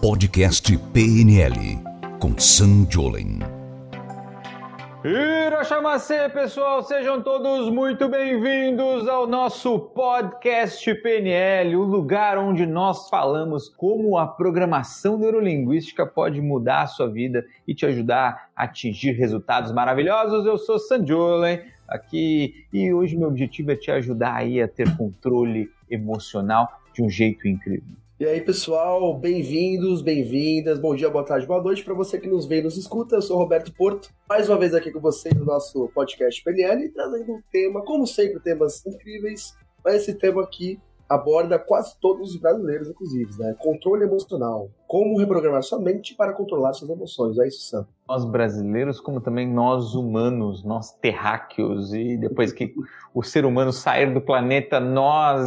Podcast 0.00 0.78
PNL 0.92 1.82
com 2.20 2.38
Sam 2.38 2.86
Jolen. 2.88 3.40
Irachamacê, 5.04 6.28
pessoal, 6.28 6.84
sejam 6.84 7.20
todos 7.20 7.68
muito 7.68 8.08
bem-vindos 8.08 9.08
ao 9.08 9.26
nosso 9.26 9.76
podcast 9.80 10.94
PNL, 11.02 11.74
o 11.74 11.82
lugar 11.82 12.38
onde 12.38 12.64
nós 12.64 13.08
falamos 13.08 13.68
como 13.68 14.16
a 14.16 14.24
programação 14.24 15.18
neurolinguística 15.18 16.06
pode 16.06 16.40
mudar 16.40 16.82
a 16.82 16.86
sua 16.86 17.10
vida 17.10 17.44
e 17.66 17.74
te 17.74 17.84
ajudar 17.84 18.50
a 18.54 18.64
atingir 18.64 19.14
resultados 19.14 19.72
maravilhosos. 19.72 20.46
Eu 20.46 20.58
sou 20.58 20.78
Sanjolen 20.78 21.60
aqui 21.88 22.64
e 22.72 22.92
hoje 22.92 23.16
meu 23.16 23.26
objetivo 23.26 23.72
é 23.72 23.76
te 23.76 23.90
ajudar 23.90 24.36
aí 24.36 24.62
a 24.62 24.68
ter 24.68 24.96
controle 24.96 25.68
emocional 25.90 26.68
de 26.94 27.02
um 27.02 27.10
jeito 27.10 27.48
incrível. 27.48 27.98
E 28.20 28.26
aí, 28.26 28.40
pessoal, 28.40 29.16
bem-vindos, 29.16 30.02
bem-vindas, 30.02 30.80
bom 30.80 30.92
dia, 30.92 31.08
boa 31.08 31.24
tarde, 31.24 31.46
boa 31.46 31.62
noite 31.62 31.84
para 31.84 31.94
você 31.94 32.18
que 32.18 32.26
nos 32.26 32.46
vê 32.46 32.58
e 32.58 32.62
nos 32.62 32.76
escuta. 32.76 33.14
Eu 33.14 33.22
sou 33.22 33.38
Roberto 33.38 33.72
Porto, 33.72 34.12
mais 34.28 34.48
uma 34.48 34.58
vez 34.58 34.74
aqui 34.74 34.90
com 34.90 34.98
vocês 34.98 35.32
no 35.36 35.44
nosso 35.44 35.88
podcast 35.94 36.42
PNL, 36.42 36.88
trazendo 36.88 37.34
um 37.34 37.40
tema, 37.52 37.80
como 37.84 38.08
sempre, 38.08 38.40
temas 38.40 38.84
incríveis, 38.84 39.54
mas 39.84 40.02
esse 40.02 40.14
tema 40.14 40.42
aqui 40.42 40.80
aborda 41.08 41.58
quase 41.58 41.98
todos 42.00 42.34
os 42.34 42.40
brasileiros, 42.40 42.88
inclusive, 42.88 43.30
né? 43.38 43.54
Controle 43.58 44.04
emocional. 44.04 44.70
Como 44.86 45.18
reprogramar 45.18 45.62
sua 45.62 45.78
mente 45.78 46.14
para 46.14 46.32
controlar 46.32 46.72
suas 46.72 46.90
emoções. 46.90 47.38
É 47.38 47.46
isso, 47.46 47.62
Sam. 47.62 47.86
Nós 48.08 48.24
brasileiros, 48.24 49.00
como 49.00 49.20
também 49.20 49.46
nós 49.46 49.94
humanos, 49.94 50.64
nós 50.64 50.92
terráqueos, 50.92 51.92
e 51.92 52.16
depois 52.16 52.52
que 52.52 52.74
o 53.14 53.22
ser 53.22 53.44
humano 53.44 53.72
sair 53.72 54.12
do 54.12 54.20
planeta, 54.20 54.80
nós, 54.80 55.46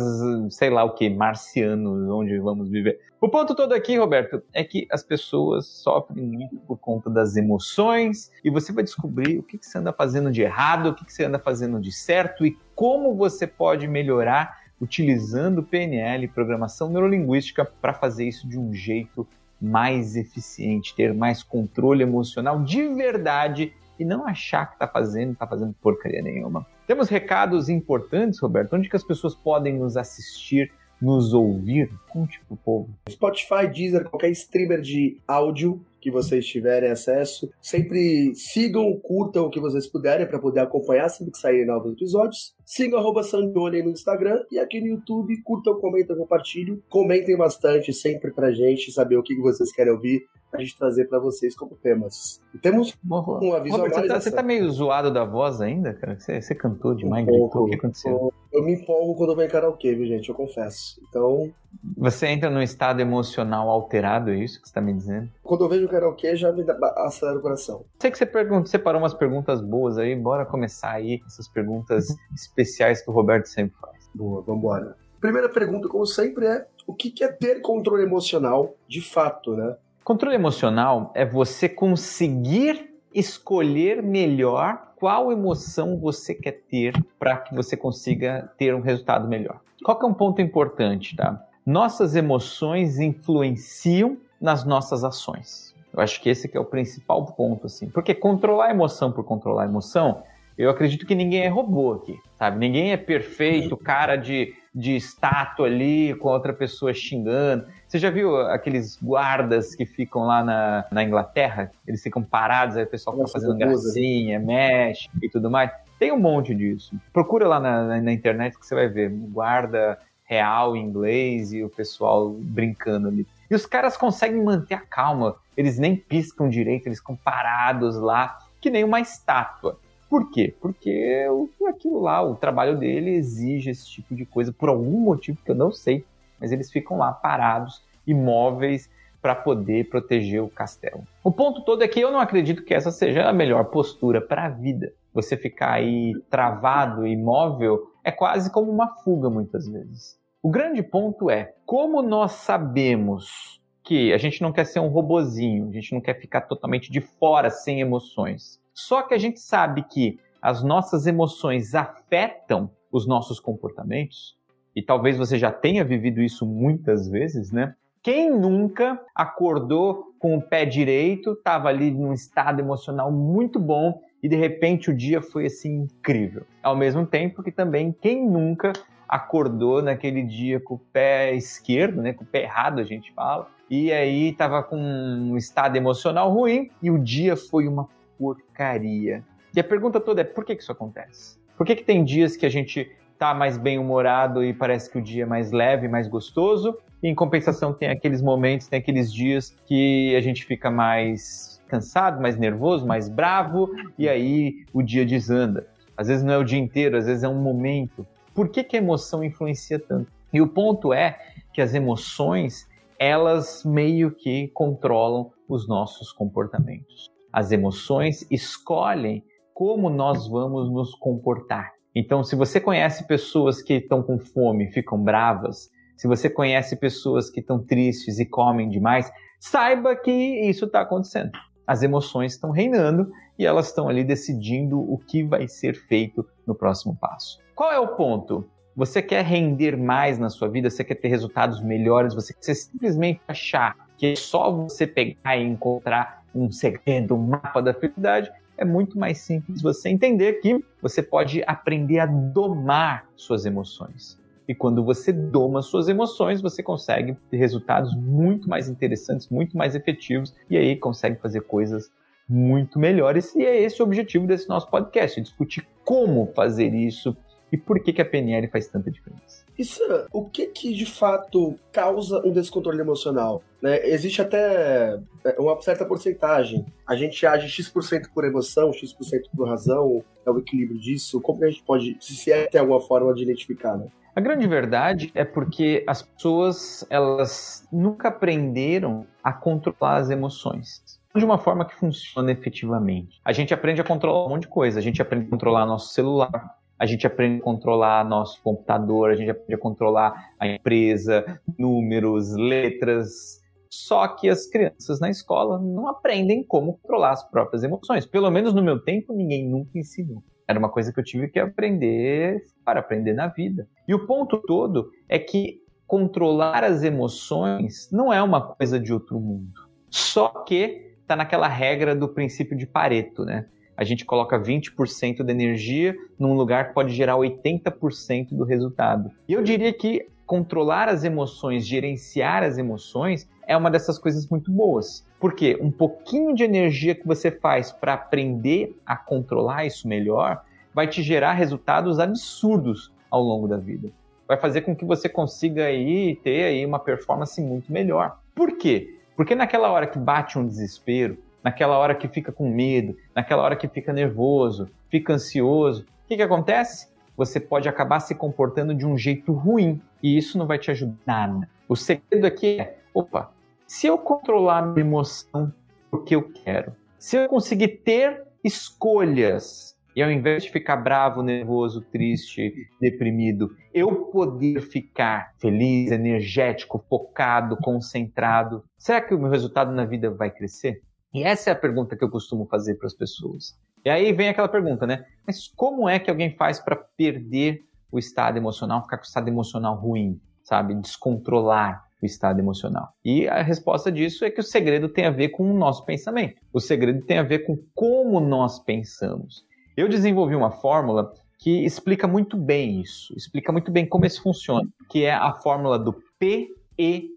sei 0.50 0.70
lá 0.70 0.84
o 0.84 0.94
que, 0.94 1.10
marcianos, 1.10 2.08
onde 2.10 2.38
vamos 2.40 2.70
viver. 2.70 3.00
O 3.20 3.30
ponto 3.30 3.54
todo 3.54 3.74
aqui, 3.74 3.98
Roberto, 3.98 4.42
é 4.52 4.64
que 4.64 4.88
as 4.92 5.04
pessoas 5.04 5.68
sofrem 5.68 6.26
muito 6.26 6.58
por 6.68 6.78
conta 6.78 7.08
das 7.08 7.36
emoções 7.36 8.32
e 8.44 8.50
você 8.50 8.74
vai 8.74 8.84
descobrir 8.84 9.38
o 9.38 9.44
que, 9.44 9.60
você 9.62 9.78
anda 9.78 9.94
fazendo 9.94 10.32
de 10.32 10.42
errado, 10.42 10.88
o 10.88 10.96
que 10.96 11.12
você 11.12 11.26
anda 11.26 11.38
fazendo 11.38 11.80
de 11.80 11.92
certo 11.92 12.44
e 12.44 12.58
como 12.74 13.16
você 13.16 13.46
pode 13.46 13.88
melhorar 13.88 14.61
utilizando 14.82 15.62
PNL, 15.62 16.28
programação 16.28 16.90
neurolinguística, 16.90 17.64
para 17.64 17.94
fazer 17.94 18.28
isso 18.28 18.48
de 18.48 18.58
um 18.58 18.74
jeito 18.74 19.28
mais 19.62 20.16
eficiente, 20.16 20.96
ter 20.96 21.14
mais 21.14 21.44
controle 21.44 22.02
emocional 22.02 22.64
de 22.64 22.88
verdade 22.88 23.72
e 24.00 24.04
não 24.04 24.26
achar 24.26 24.66
que 24.66 24.74
está 24.74 24.88
fazendo, 24.88 25.34
está 25.34 25.46
fazendo 25.46 25.76
porcaria 25.80 26.24
nenhuma. 26.24 26.66
Temos 26.88 27.08
recados 27.08 27.70
importantes, 27.70 28.40
Roberto, 28.40 28.76
onde 28.76 28.90
que 28.90 28.96
as 28.96 29.04
pessoas 29.04 29.36
podem 29.36 29.78
nos 29.78 29.96
assistir, 29.96 30.72
nos 31.00 31.32
ouvir? 31.34 31.92
Conte 32.10 32.42
pro 32.48 32.58
povo. 32.58 32.90
Spotify, 33.08 33.68
Deezer, 33.72 34.10
qualquer 34.10 34.32
streamer 34.32 34.82
de 34.82 35.20
áudio 35.28 35.80
que 36.02 36.12
vocês 36.12 36.46
tiverem 36.46 36.90
acesso. 36.90 37.50
Sempre 37.62 38.34
sigam, 38.36 39.00
curtam 39.02 39.46
o 39.46 39.50
que 39.50 39.60
vocês 39.60 39.88
puderem 39.88 40.28
para 40.28 40.40
poder 40.40 40.62
acompanhar 40.62 41.08
sempre 41.10 41.32
que 41.32 41.40
saírem 41.40 41.66
novos 41.66 41.94
episódios. 41.94 42.54
Sigam 42.66 43.02
Sandione 43.24 43.84
no 43.84 43.92
Instagram 43.92 44.44
e 44.52 44.58
aqui 44.58 44.82
no 44.82 44.88
YouTube, 44.88 45.42
curtam, 45.44 45.80
comentem, 45.80 46.16
compartilhem. 46.16 46.82
Comentem 46.90 47.38
bastante 47.38 47.94
sempre 47.94 48.32
pra 48.32 48.52
gente 48.52 48.92
saber 48.92 49.18
o 49.18 49.24
que 49.24 49.36
vocês 49.40 49.72
querem 49.72 49.94
ouvir 49.94 50.26
a 50.54 50.60
gente 50.60 50.78
trazer 50.78 51.06
para 51.06 51.20
vocês 51.20 51.56
como 51.56 51.76
temas. 51.76 52.42
E 52.54 52.58
temos 52.58 52.94
um 53.04 53.54
aviso 53.54 53.78
Robert, 53.78 53.94
a 53.94 53.98
mais. 53.98 54.08
Você 54.08 54.08
tá, 54.08 54.20
você 54.20 54.32
tá, 54.32 54.44
meio 54.44 54.70
zoado 54.70 55.12
da 55.12 55.24
voz 55.24 55.62
ainda, 55.62 55.94
cara? 55.94 56.20
Você, 56.20 56.42
você 56.42 56.54
cantou 56.54 56.94
demais, 56.94 57.26
um 57.26 57.28
gritou, 57.28 57.64
o 57.64 57.70
que 57.70 57.76
aconteceu? 57.76 58.34
Eu 58.52 58.64
me 58.64 58.74
empolgo 58.74 59.16
quando 59.16 59.30
eu 59.30 59.36
vou 59.36 59.46
em 59.46 59.48
karaokê, 59.48 59.96
viu, 59.96 60.06
gente? 60.06 60.28
Eu 60.30 60.36
confesso. 60.36 61.02
Então... 61.08 61.52
Você 61.98 62.28
entra 62.28 62.50
num 62.50 62.62
estado 62.62 63.00
emocional 63.00 63.70
alterado, 63.70 64.32
é 64.32 64.36
isso 64.36 64.62
que 64.62 64.68
você 64.68 64.74
tá 64.74 64.82
me 64.82 64.94
dizendo? 64.94 65.30
Quando 65.42 65.64
eu 65.64 65.70
vejo 65.70 65.88
karaokê, 65.88 66.36
já 66.36 66.52
me 66.52 66.64
dá, 66.64 66.78
acelera 66.98 67.40
o 67.40 67.42
coração. 67.42 67.86
Sei 68.00 68.12
que 68.12 68.18
você 68.18 68.26
pergunta, 68.26 68.68
separou 68.68 69.02
umas 69.02 69.14
perguntas 69.14 69.62
boas 69.62 69.98
aí, 69.98 70.16
bora 70.16 70.46
começar 70.46 70.92
aí 70.92 71.22
essas 71.26 71.48
perguntas 71.48 72.08
especiais 72.36 73.02
que 73.02 73.10
o 73.10 73.14
Roberto 73.14 73.46
sempre 73.46 73.76
faz. 73.80 74.10
Boa, 74.14 74.42
vambora. 74.42 74.98
Primeira 75.22 75.48
pergunta, 75.48 75.88
como 75.88 76.06
sempre, 76.06 76.46
é 76.46 76.66
o 76.86 76.94
que 76.94 77.24
é 77.24 77.28
ter 77.28 77.62
controle 77.62 78.04
emocional 78.04 78.76
de 78.88 79.02
fato, 79.02 79.56
né? 79.56 79.78
Controle 80.04 80.36
emocional 80.36 81.12
é 81.14 81.24
você 81.24 81.70
conseguir 81.70 82.90
escolher 83.14 84.02
melhor 84.02 84.94
qual 84.96 85.32
emoção 85.32 85.98
você 85.98 86.34
quer 86.34 86.64
ter 86.70 86.94
para 87.20 87.38
que 87.38 87.54
você 87.54 87.78
consiga 87.78 88.52
ter 88.58 88.74
um 88.74 88.82
resultado 88.82 89.28
melhor. 89.28 89.60
Qual 89.84 89.98
que 89.98 90.06
é 90.06 90.08
um 90.08 90.14
ponto 90.14 90.42
importante, 90.42 91.16
tá? 91.16 91.44
Nossas 91.66 92.16
emoções 92.16 93.00
influenciam 93.00 94.18
nas 94.40 94.66
nossas 94.66 95.04
ações. 95.04 95.76
Eu 95.94 96.02
acho 96.02 96.22
que 96.22 96.30
esse 96.30 96.48
que 96.48 96.58
é 96.58 96.60
o 96.60 96.66
principal 96.66 97.26
ponto, 97.26 97.68
assim. 97.68 97.88
Porque 97.88 98.16
controlar 98.16 98.68
a 98.68 98.72
emoção 98.72 99.12
por 99.12 99.24
controlar 99.24 99.64
a 99.64 99.66
emoção, 99.66 100.24
eu 100.58 100.70
acredito 100.70 101.06
que 101.06 101.16
ninguém 101.16 101.42
é 101.42 101.48
robô 101.48 101.94
aqui, 101.94 102.18
sabe? 102.38 102.58
Ninguém 102.58 102.92
é 102.92 102.98
perfeito, 102.98 103.78
cara 103.78 104.16
de, 104.16 104.54
de 104.74 104.96
estátua 104.96 105.68
ali 105.68 106.16
com 106.16 106.30
outra 106.30 106.54
pessoa 106.54 106.94
xingando. 106.94 107.66
Você 107.92 108.00
já 108.00 108.10
viu 108.10 108.38
aqueles 108.38 108.98
guardas 109.04 109.76
que 109.76 109.86
ficam 109.86 110.24
lá 110.24 110.42
na, 110.46 110.86
na 110.90 111.04
Inglaterra? 111.04 111.74
Eles 111.86 112.02
ficam 112.02 112.24
parados, 112.24 112.78
aí 112.78 112.86
o 112.86 112.88
pessoal 112.88 113.18
fica 113.18 113.28
fazendo 113.28 113.58
gracinha, 113.58 114.40
mexe 114.40 115.10
e 115.22 115.28
tudo 115.28 115.52
mais. 115.52 115.70
Tem 116.00 116.10
um 116.10 116.18
monte 116.18 116.56
disso. 116.56 116.96
Procura 117.12 117.50
lá 117.50 117.60
na, 117.60 117.84
na, 117.84 118.02
na 118.02 118.14
internet 118.14 118.58
que 118.58 118.66
você 118.66 118.74
vai 118.76 118.88
ver. 118.88 119.10
Guarda 119.10 120.00
real 120.24 120.74
em 120.74 120.86
inglês 120.86 121.52
e 121.52 121.66
o 121.66 121.70
pessoal 121.70 122.30
brincando 122.30 123.10
ali. 123.10 123.28
E 123.50 123.56
os 123.56 123.66
caras 123.66 123.98
conseguem 123.98 124.42
manter 124.42 124.76
a 124.76 124.80
calma. 124.80 125.36
Eles 125.58 125.78
nem 125.78 125.94
piscam 125.94 126.48
direito, 126.48 126.88
eles 126.88 127.00
ficam 127.00 127.18
parados 127.18 127.98
lá, 127.98 128.38
que 128.62 128.70
nem 128.70 128.86
uma 128.86 129.02
estátua. 129.02 129.78
Por 130.10 130.32
quê? 130.32 130.56
Porque 130.62 131.28
aquilo 131.68 132.00
lá, 132.00 132.24
o 132.24 132.36
trabalho 132.36 132.78
dele 132.78 133.12
exige 133.12 133.70
esse 133.70 133.86
tipo 133.86 134.16
de 134.16 134.26
coisa 134.26 134.54
por 134.54 134.70
algum 134.70 135.02
motivo 135.02 135.40
que 135.44 135.52
eu 135.52 135.56
não 135.56 135.74
sei 135.74 136.06
mas 136.42 136.52
eles 136.52 136.72
ficam 136.72 136.98
lá 136.98 137.14
parados, 137.14 137.82
imóveis, 138.06 138.90
para 139.22 139.36
poder 139.36 139.88
proteger 139.88 140.42
o 140.42 140.50
castelo. 140.50 141.08
O 141.24 141.32
ponto 141.32 141.64
todo 141.64 141.84
é 141.84 141.88
que 141.88 142.02
eu 142.02 142.12
não 142.12 142.20
acredito 142.20 142.66
que 142.66 142.74
essa 142.74 142.92
seja 142.92 143.30
a 143.30 143.34
melhor 143.34 143.66
postura 143.66 144.20
para 144.20 144.46
a 144.46 144.50
vida. 144.50 144.92
Você 145.14 145.38
ficar 145.38 145.74
aí 145.74 146.14
travado, 146.30 147.06
imóvel, 147.06 147.92
é 148.04 148.12
quase 148.12 148.52
como 148.52 148.72
uma 148.72 148.96
fuga 149.04 149.30
muitas 149.30 149.68
vezes. 149.68 150.20
O 150.42 150.50
grande 150.50 150.82
ponto 150.82 151.30
é 151.30 151.54
como 151.66 152.02
nós 152.02 152.32
sabemos 152.32 153.62
que 153.84 154.12
a 154.12 154.18
gente 154.18 154.42
não 154.42 154.52
quer 154.52 154.66
ser 154.66 154.80
um 154.80 154.88
robozinho, 154.88 155.70
a 155.70 155.72
gente 155.72 155.94
não 155.94 156.02
quer 156.02 156.20
ficar 156.20 156.42
totalmente 156.42 156.92
de 156.92 157.00
fora 157.00 157.52
sem 157.52 157.80
emoções. 157.80 158.60
Só 158.74 159.04
que 159.04 159.14
a 159.14 159.18
gente 159.18 159.40
sabe 159.40 159.84
que 159.84 160.20
as 160.42 160.64
nossas 160.64 161.06
emoções 161.06 161.76
afetam 161.76 162.72
os 162.92 163.08
nossos 163.08 163.40
comportamentos 163.40 164.36
e 164.76 164.82
talvez 164.82 165.18
você 165.18 165.38
já 165.38 165.52
tenha 165.52 165.84
vivido 165.84 166.22
isso 166.22 166.46
muitas 166.46 167.08
vezes, 167.08 167.52
né? 167.52 167.76
Quem 168.04 168.32
nunca 168.32 169.00
acordou 169.14 170.14
com 170.18 170.36
o 170.36 170.42
pé 170.42 170.66
direito, 170.66 171.34
estava 171.34 171.70
ali 171.70 171.92
num 171.92 172.14
estado 172.14 172.60
emocional 172.60 173.12
muito 173.12 173.60
bom 173.60 174.02
e 174.24 174.28
de 174.28 174.36
repente 174.36 174.90
o 174.90 174.96
dia 174.96 175.22
foi 175.22 175.46
assim 175.46 175.82
incrível. 175.82 176.44
Ao 176.64 176.76
mesmo 176.76 177.06
tempo 177.06 177.44
que 177.44 177.52
também 177.52 177.96
quem 178.02 178.28
nunca 178.28 178.74
acordou 179.08 179.82
naquele 179.82 180.24
dia 180.24 180.60
com 180.60 180.76
o 180.76 180.80
pé 180.80 181.36
esquerdo, 181.36 182.02
né, 182.02 182.14
com 182.14 182.24
o 182.24 182.28
pé 182.28 182.44
errado 182.44 182.80
a 182.80 182.84
gente 182.84 183.12
fala, 183.14 183.48
e 183.70 183.92
aí 183.92 184.30
estava 184.30 184.64
com 184.64 184.78
um 184.78 185.38
estado 185.38 185.76
emocional 185.76 186.32
ruim 186.32 186.70
e 186.82 186.90
o 186.90 186.98
dia 186.98 187.36
foi 187.36 187.68
uma 187.68 187.88
porcaria. 188.18 189.24
E 189.56 189.60
a 189.60 189.64
pergunta 189.64 190.00
toda 190.00 190.22
é 190.22 190.24
por 190.24 190.44
que, 190.44 190.56
que 190.56 190.62
isso 190.64 190.72
acontece? 190.72 191.38
Por 191.58 191.66
que, 191.66 191.76
que 191.76 191.84
tem 191.84 192.04
dias 192.04 192.36
que 192.36 192.46
a 192.46 192.50
gente 192.50 192.92
tá 193.22 193.36
mais 193.36 193.56
bem-humorado 193.56 194.44
e 194.44 194.52
parece 194.52 194.90
que 194.90 194.98
o 194.98 195.02
dia 195.02 195.22
é 195.22 195.26
mais 195.28 195.52
leve, 195.52 195.88
mais 195.88 196.08
gostoso. 196.08 196.76
E 197.04 197.08
em 197.08 197.14
compensação, 197.14 197.72
tem 197.72 197.88
aqueles 197.88 198.20
momentos, 198.20 198.66
tem 198.66 198.80
aqueles 198.80 199.14
dias 199.14 199.56
que 199.68 200.16
a 200.16 200.22
gente 200.22 200.44
fica 200.44 200.72
mais 200.72 201.62
cansado, 201.68 202.20
mais 202.20 202.36
nervoso, 202.36 202.84
mais 202.88 203.08
bravo, 203.08 203.70
e 203.96 204.10
aí 204.10 204.66
o 204.74 204.82
dia 204.82 205.06
desanda. 205.06 205.68
Às 205.96 206.08
vezes 206.08 206.24
não 206.24 206.34
é 206.34 206.38
o 206.40 206.44
dia 206.44 206.58
inteiro, 206.58 206.98
às 206.98 207.06
vezes 207.06 207.22
é 207.22 207.30
um 207.30 207.40
momento. 207.40 208.08
Por 208.34 208.50
que, 208.50 208.64
que 208.64 208.76
a 208.76 208.80
emoção 208.80 209.24
influencia 209.24 209.78
tanto? 209.78 210.12
E 210.34 210.42
o 210.42 210.48
ponto 210.48 210.92
é 210.92 211.20
que 211.54 211.62
as 211.62 211.76
emoções, 211.76 212.68
elas 212.98 213.64
meio 213.64 214.10
que 214.10 214.48
controlam 214.48 215.32
os 215.48 215.68
nossos 215.68 216.12
comportamentos. 216.12 217.12
As 217.32 217.52
emoções 217.52 218.26
escolhem 218.32 219.24
como 219.54 219.92
nós 219.92 220.28
vamos 220.28 220.72
nos 220.72 220.96
comportar. 220.96 221.81
Então, 221.94 222.24
se 222.24 222.36
você 222.36 222.60
conhece 222.60 223.06
pessoas 223.06 223.62
que 223.62 223.74
estão 223.74 224.02
com 224.02 224.18
fome, 224.18 224.72
ficam 224.72 224.98
bravas, 224.98 225.70
se 225.98 226.08
você 226.08 226.30
conhece 226.30 226.76
pessoas 226.78 227.30
que 227.30 227.42
estão 227.42 227.64
tristes 227.64 228.18
e 228.18 228.26
comem 228.26 228.70
demais, 228.70 229.12
saiba 229.40 229.96
que 229.96 230.12
isso 230.12 230.66
está 230.66 230.82
acontecendo. 230.82 231.32
As 231.68 231.84
emoções 231.84 232.34
estão 232.34 232.52
reinando 232.52 233.12
e 233.38 233.46
elas 233.46 233.68
estão 233.68 233.88
ali 233.88 234.04
decidindo 234.04 234.80
o 234.80 234.98
que 234.98 235.24
vai 235.24 235.48
ser 235.48 235.76
feito 235.76 236.26
no 236.48 236.56
próximo 236.56 236.96
passo. 236.96 237.40
Qual 237.54 237.72
é 237.72 237.80
o 237.80 237.96
ponto? 237.96 238.50
Você 238.76 239.02
quer 239.02 239.26
render 239.26 239.78
mais 239.78 240.18
na 240.18 240.30
sua 240.30 240.48
vida, 240.48 240.70
você 240.70 240.84
quer 240.84 240.96
ter 240.96 241.10
resultados 241.10 241.62
melhores, 241.62 242.16
você 242.16 242.34
quer 242.34 242.56
simplesmente 242.56 243.22
achar 243.28 243.76
que 243.98 244.08
é 244.08 244.16
só 244.16 244.52
você 244.52 244.88
pegar 244.88 245.38
e 245.38 245.44
encontrar 245.44 246.24
um 246.34 246.50
segredo, 246.50 247.16
um 247.16 247.28
mapa 247.28 247.62
da 247.62 247.74
felicidade, 247.74 248.32
é 248.62 248.66
muito 248.66 248.98
mais 248.98 249.18
simples 249.18 249.60
você 249.60 249.90
entender 249.90 250.34
que 250.34 250.64
você 250.80 251.02
pode 251.02 251.44
aprender 251.48 251.98
a 251.98 252.06
domar 252.06 253.10
suas 253.16 253.44
emoções. 253.44 254.22
E 254.48 254.54
quando 254.54 254.84
você 254.84 255.12
doma 255.12 255.64
suas 255.64 255.90
emoções, 255.90 256.42
você 256.42 256.62
consegue 256.62 257.18
ter 257.32 257.38
resultados 257.38 257.96
muito 257.96 258.48
mais 258.48 258.70
interessantes, 258.70 259.30
muito 259.30 259.58
mais 259.58 259.74
efetivos, 259.74 260.36
e 260.48 260.58
aí 260.58 260.76
consegue 260.76 261.20
fazer 261.20 261.42
coisas 261.42 261.92
muito 262.30 262.78
melhores. 262.78 263.34
E 263.36 263.44
é 263.44 263.62
esse 263.62 263.82
o 263.82 263.86
objetivo 263.86 264.28
desse 264.28 264.48
nosso 264.48 264.70
podcast: 264.70 265.20
discutir 265.20 265.68
como 265.84 266.28
fazer 266.28 266.72
isso 266.76 267.18
e 267.52 267.58
por 267.58 267.82
que, 267.82 267.92
que 267.92 268.02
a 268.02 268.06
PNL 268.06 268.48
faz 268.48 268.68
tanta 268.68 268.92
diferença. 268.92 269.41
Isso, 269.58 269.82
o 270.12 270.26
que 270.26 270.48
que 270.48 270.74
de 270.74 270.86
fato 270.86 271.56
causa 271.72 272.22
um 272.26 272.32
descontrole 272.32 272.80
emocional? 272.80 273.44
Né? 273.62 273.88
Existe 273.88 274.22
até 274.22 275.00
é, 275.24 275.40
uma 275.40 275.60
certa 275.62 275.86
porcentagem. 275.86 276.66
A 276.88 276.96
gente 276.96 277.26
age 277.26 277.48
X% 277.48 278.10
por 278.14 278.24
emoção, 278.26 278.74
X% 278.74 279.30
por 279.36 279.48
razão, 279.48 280.04
é 280.26 280.32
o 280.32 280.40
equilíbrio 280.40 280.80
disso. 280.80 281.22
Como 281.22 281.44
a 281.44 281.50
gente 281.50 281.64
pode, 281.64 281.98
se 282.00 282.32
é 282.32 282.48
tem 282.48 282.60
alguma 282.60 282.82
forma 282.82 283.14
de 283.14 283.24
identificar, 283.24 283.78
né? 283.78 283.88
A 284.14 284.20
grande 284.20 284.46
verdade 284.46 285.10
é 285.16 285.24
porque 285.24 285.86
as 285.88 286.02
pessoas 286.02 286.86
elas 286.90 287.66
nunca 287.72 288.10
aprenderam 288.10 289.08
a 289.24 289.32
controlar 289.32 289.98
as 289.98 290.10
emoções 290.10 290.84
de 291.20 291.26
uma 291.26 291.38
forma 291.38 291.66
que 291.66 291.76
funciona 291.76 292.32
efetivamente. 292.32 293.20
A 293.24 293.34
gente 293.34 293.54
aprende 293.54 293.82
a 293.82 293.84
controlar 293.84 294.26
um 294.26 294.30
monte 294.30 294.44
de 294.44 294.48
coisa. 294.48 294.80
A 294.80 294.82
gente 294.82 295.02
aprende 295.02 295.28
a 295.28 295.30
controlar 295.30 295.66
nosso 295.66 295.94
celular, 295.94 296.58
a 296.82 296.86
gente 296.88 297.06
aprende 297.06 297.40
a 297.40 297.44
controlar 297.44 298.04
nosso 298.04 298.42
computador, 298.42 299.12
a 299.12 299.16
gente 299.16 299.30
aprende 299.30 299.54
a 299.54 299.58
controlar 299.60 300.32
a 300.40 300.48
empresa, 300.48 301.40
números, 301.56 302.36
letras. 302.36 303.40
Só 303.70 304.08
que 304.08 304.28
as 304.28 304.48
crianças 304.48 305.00
na 305.00 305.08
escola 305.08 305.60
não 305.60 305.88
aprendem 305.88 306.44
como 306.44 306.80
controlar 306.80 307.12
as 307.12 307.24
próprias 307.30 307.64
emoções. 307.64 308.08
Pelo 308.08 308.32
menos 308.32 308.52
no 308.52 308.64
meu 308.64 308.80
tempo, 308.80 309.14
ninguém 309.14 309.48
nunca 309.48 309.78
ensinou. 309.78 310.24
Era 310.48 310.58
uma 310.58 310.70
coisa 310.70 310.92
que 310.92 311.00
eu 311.00 311.04
tive 311.04 311.28
que 311.28 311.40
aprender 311.40 312.42
para 312.66 312.80
aprender 312.80 313.14
na 313.14 313.28
vida. 313.28 313.68
E 313.88 313.94
o 313.94 314.08
ponto 314.08 314.40
todo 314.40 314.90
é 315.08 315.20
que 315.20 315.62
controlar 315.86 316.64
as 316.64 316.82
emoções 316.82 317.92
não 317.92 318.12
é 318.12 318.24
uma 318.24 318.42
coisa 318.56 318.80
de 318.80 318.92
outro 318.92 319.20
mundo. 319.20 319.70
Só 319.88 320.30
que 320.46 320.96
está 321.00 321.16
naquela 321.16 321.48
regra 321.48 321.96
do 321.96 322.10
princípio 322.10 322.58
de 322.58 322.66
Pareto, 322.66 323.24
né? 323.24 323.46
A 323.82 323.84
gente 323.84 324.06
coloca 324.06 324.40
20% 324.40 325.24
da 325.24 325.32
energia 325.32 325.98
num 326.20 326.36
lugar 326.36 326.68
que 326.68 326.76
pode 326.76 326.94
gerar 326.94 327.16
80% 327.16 328.28
do 328.30 328.44
resultado. 328.44 329.10
E 329.28 329.34
eu 329.34 329.42
diria 329.42 329.74
que 329.74 330.08
controlar 330.24 330.88
as 330.88 331.04
emoções, 331.04 331.66
gerenciar 331.66 332.44
as 332.44 332.60
emoções, 332.60 333.28
é 333.48 333.58
uma 333.58 333.72
dessas 333.72 333.98
coisas 333.98 334.30
muito 334.30 334.52
boas. 334.52 335.04
Porque 335.20 335.58
um 335.60 335.72
pouquinho 335.72 336.36
de 336.36 336.44
energia 336.44 336.94
que 336.94 337.08
você 337.08 337.32
faz 337.32 337.72
para 337.72 337.96
aprender 337.96 338.80
a 338.86 338.96
controlar 338.96 339.66
isso 339.66 339.88
melhor 339.88 340.44
vai 340.76 340.88
te 340.88 341.02
gerar 341.02 341.34
resultados 341.34 341.98
absurdos 341.98 342.94
ao 343.10 343.24
longo 343.24 343.48
da 343.48 343.58
vida. 343.58 343.90
Vai 344.28 344.38
fazer 344.38 344.62
com 344.62 344.76
que 344.76 344.86
você 344.86 345.10
consiga 345.10 345.66
aí 345.66 346.18
ter 346.18 346.44
aí 346.44 346.64
uma 346.64 346.78
performance 346.78 347.42
muito 347.42 347.74
melhor. 347.74 348.20
Por 348.36 348.60
quê? 348.60 349.00
Porque 349.18 349.34
naquela 349.34 349.72
hora 349.72 349.88
que 349.88 349.98
bate 349.98 350.38
um 350.38 350.46
desespero, 350.46 351.18
naquela 351.44 351.78
hora 351.78 351.96
que 351.96 352.08
fica 352.08 352.32
com 352.32 352.50
medo, 352.50 352.96
naquela 353.16 353.44
hora 353.44 353.56
que 353.56 353.68
fica 353.68 353.92
nervoso, 353.92 354.70
fica 354.90 355.14
ansioso, 355.14 355.84
o 355.84 356.08
que, 356.08 356.18
que 356.18 356.22
acontece? 356.22 356.90
Você 357.16 357.40
pode 357.40 357.70
acabar 357.70 358.00
se 358.00 358.16
comportando 358.16 358.74
de 358.74 358.86
um 358.86 358.98
jeito 358.98 359.34
ruim 359.34 359.82
e 360.02 360.18
isso 360.18 360.38
não 360.38 360.48
vai 360.48 360.58
te 360.58 360.72
ajudar 360.72 360.98
nada. 361.06 361.50
O 361.68 361.76
segredo 361.76 362.26
aqui 362.26 362.60
é: 362.60 362.78
opa, 362.94 363.32
se 363.68 363.88
eu 363.88 363.98
controlar 363.98 364.62
minha 364.62 364.86
emoção 364.86 365.54
porque 365.90 366.16
eu 366.16 366.24
quero, 366.24 366.76
se 366.98 367.18
eu 367.18 367.28
conseguir 367.28 367.82
ter 367.84 368.24
escolhas 368.44 369.76
e 369.96 370.02
ao 370.02 370.10
invés 370.10 370.44
de 370.44 370.52
ficar 370.52 370.78
bravo, 370.78 371.22
nervoso, 371.22 371.82
triste, 371.82 372.54
deprimido, 372.80 373.56
eu 373.74 374.06
poder 374.06 374.62
ficar 374.62 375.34
feliz, 375.38 375.92
energético, 375.92 376.84
focado, 376.90 377.58
concentrado, 377.58 378.64
será 378.78 379.02
que 379.02 379.14
o 379.14 379.20
meu 379.20 379.30
resultado 379.30 379.72
na 379.72 379.86
vida 379.86 380.10
vai 380.10 380.32
crescer? 380.32 380.82
E 381.14 381.24
essa 381.24 381.50
é 381.50 381.54
a 381.54 381.56
pergunta 381.56 381.96
que 381.96 382.04
eu 382.04 382.10
costumo 382.10 382.46
fazer 382.46 382.76
para 382.76 382.88
as 382.88 382.94
pessoas. 382.94 383.58
E 383.84 383.90
aí 383.90 384.14
vem 384.14 384.30
aquela 384.30 384.48
pergunta, 384.48 384.86
né? 384.86 385.06
Mas 385.26 385.48
como 385.48 385.90
é 385.90 386.00
que 386.00 386.10
alguém 386.10 386.36
faz 386.36 386.60
para 386.60 386.76
perder 386.76 387.66
o 387.92 388.00
estado 388.00 388.38
emocional, 388.38 388.84
ficar 388.84 388.98
com 388.98 389.04
o 389.04 389.08
estado 389.08 389.28
emocional 389.28 389.76
ruim, 389.76 390.20
sabe? 390.44 390.74
Descontrolar 390.76 391.84
o 392.02 392.06
estado 392.06 392.40
emocional. 392.40 392.94
E 393.04 393.28
a 393.28 393.42
resposta 393.42 393.92
disso 393.92 394.24
é 394.26 394.32
que 394.32 394.40
o 394.40 394.44
segredo 394.44 394.90
tem 394.90 395.06
a 395.06 395.12
ver 395.12 395.30
com 395.30 395.50
o 395.50 395.58
nosso 395.58 395.86
pensamento. 395.86 396.42
O 396.54 396.60
segredo 396.60 397.06
tem 397.06 397.18
a 397.18 397.24
ver 397.24 397.40
com 397.40 397.58
como 397.76 398.20
nós 398.20 398.60
pensamos. 398.60 399.46
Eu 399.76 399.88
desenvolvi 399.88 400.36
uma 400.36 400.52
fórmula 400.52 401.14
que 401.38 401.66
explica 401.66 402.08
muito 402.08 402.38
bem 402.38 402.82
isso, 402.82 403.14
explica 403.16 403.52
muito 403.52 403.72
bem 403.72 403.88
como 403.88 404.06
isso 404.06 404.22
funciona, 404.22 404.68
que 404.90 405.04
é 405.04 405.14
a 405.14 405.34
fórmula 405.34 405.78
do 405.78 405.94
PEC, 406.20 407.16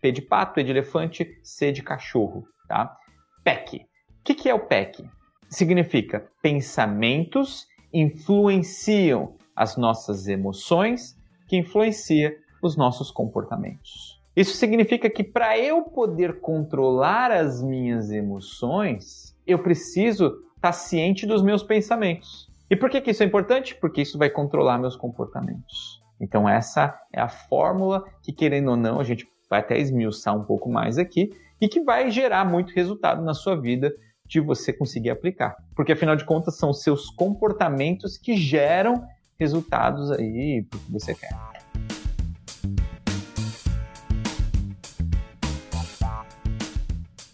P 0.00 0.12
de 0.12 0.22
pato, 0.22 0.60
E 0.60 0.64
de 0.64 0.70
elefante, 0.70 1.38
C 1.42 1.72
de 1.72 1.82
cachorro, 1.82 2.46
tá? 2.68 2.96
PEC. 3.44 3.78
O 3.78 4.24
que, 4.24 4.34
que 4.34 4.48
é 4.48 4.54
o 4.54 4.66
PEC? 4.66 5.08
Significa 5.48 6.28
pensamentos 6.42 7.66
influenciam 7.92 9.36
as 9.56 9.76
nossas 9.76 10.28
emoções, 10.28 11.16
que 11.48 11.56
influencia 11.56 12.36
os 12.62 12.76
nossos 12.76 13.10
comportamentos. 13.10 14.20
Isso 14.36 14.54
significa 14.56 15.10
que 15.10 15.24
para 15.24 15.58
eu 15.58 15.82
poder 15.82 16.40
controlar 16.40 17.32
as 17.32 17.62
minhas 17.62 18.10
emoções, 18.10 19.36
eu 19.46 19.58
preciso 19.58 20.26
estar 20.26 20.60
tá 20.60 20.72
ciente 20.72 21.26
dos 21.26 21.42
meus 21.42 21.62
pensamentos. 21.62 22.48
E 22.70 22.76
por 22.76 22.90
que, 22.90 23.00
que 23.00 23.10
isso 23.10 23.22
é 23.22 23.26
importante? 23.26 23.74
Porque 23.74 24.02
isso 24.02 24.18
vai 24.18 24.30
controlar 24.30 24.78
meus 24.78 24.94
comportamentos. 24.94 26.00
Então, 26.20 26.48
essa 26.48 27.00
é 27.12 27.20
a 27.20 27.28
fórmula 27.28 28.04
que, 28.22 28.32
querendo 28.32 28.70
ou 28.70 28.76
não, 28.76 29.00
a 29.00 29.04
gente 29.04 29.26
vai 29.48 29.60
até 29.60 29.78
esmiuçar 29.78 30.36
um 30.36 30.44
pouco 30.44 30.70
mais 30.70 30.98
aqui 30.98 31.30
e 31.60 31.68
que 31.68 31.82
vai 31.82 32.10
gerar 32.10 32.44
muito 32.44 32.72
resultado 32.72 33.22
na 33.22 33.34
sua 33.34 33.56
vida 33.56 33.92
de 34.26 34.40
você 34.40 34.72
conseguir 34.72 35.10
aplicar. 35.10 35.56
Porque 35.74 35.92
afinal 35.92 36.14
de 36.14 36.24
contas 36.24 36.56
são 36.56 36.72
seus 36.72 37.08
comportamentos 37.10 38.18
que 38.18 38.36
geram 38.36 39.02
resultados 39.38 40.10
aí 40.10 40.66
para 40.68 40.78
que 40.78 40.92
você 40.92 41.14
quer. 41.14 41.30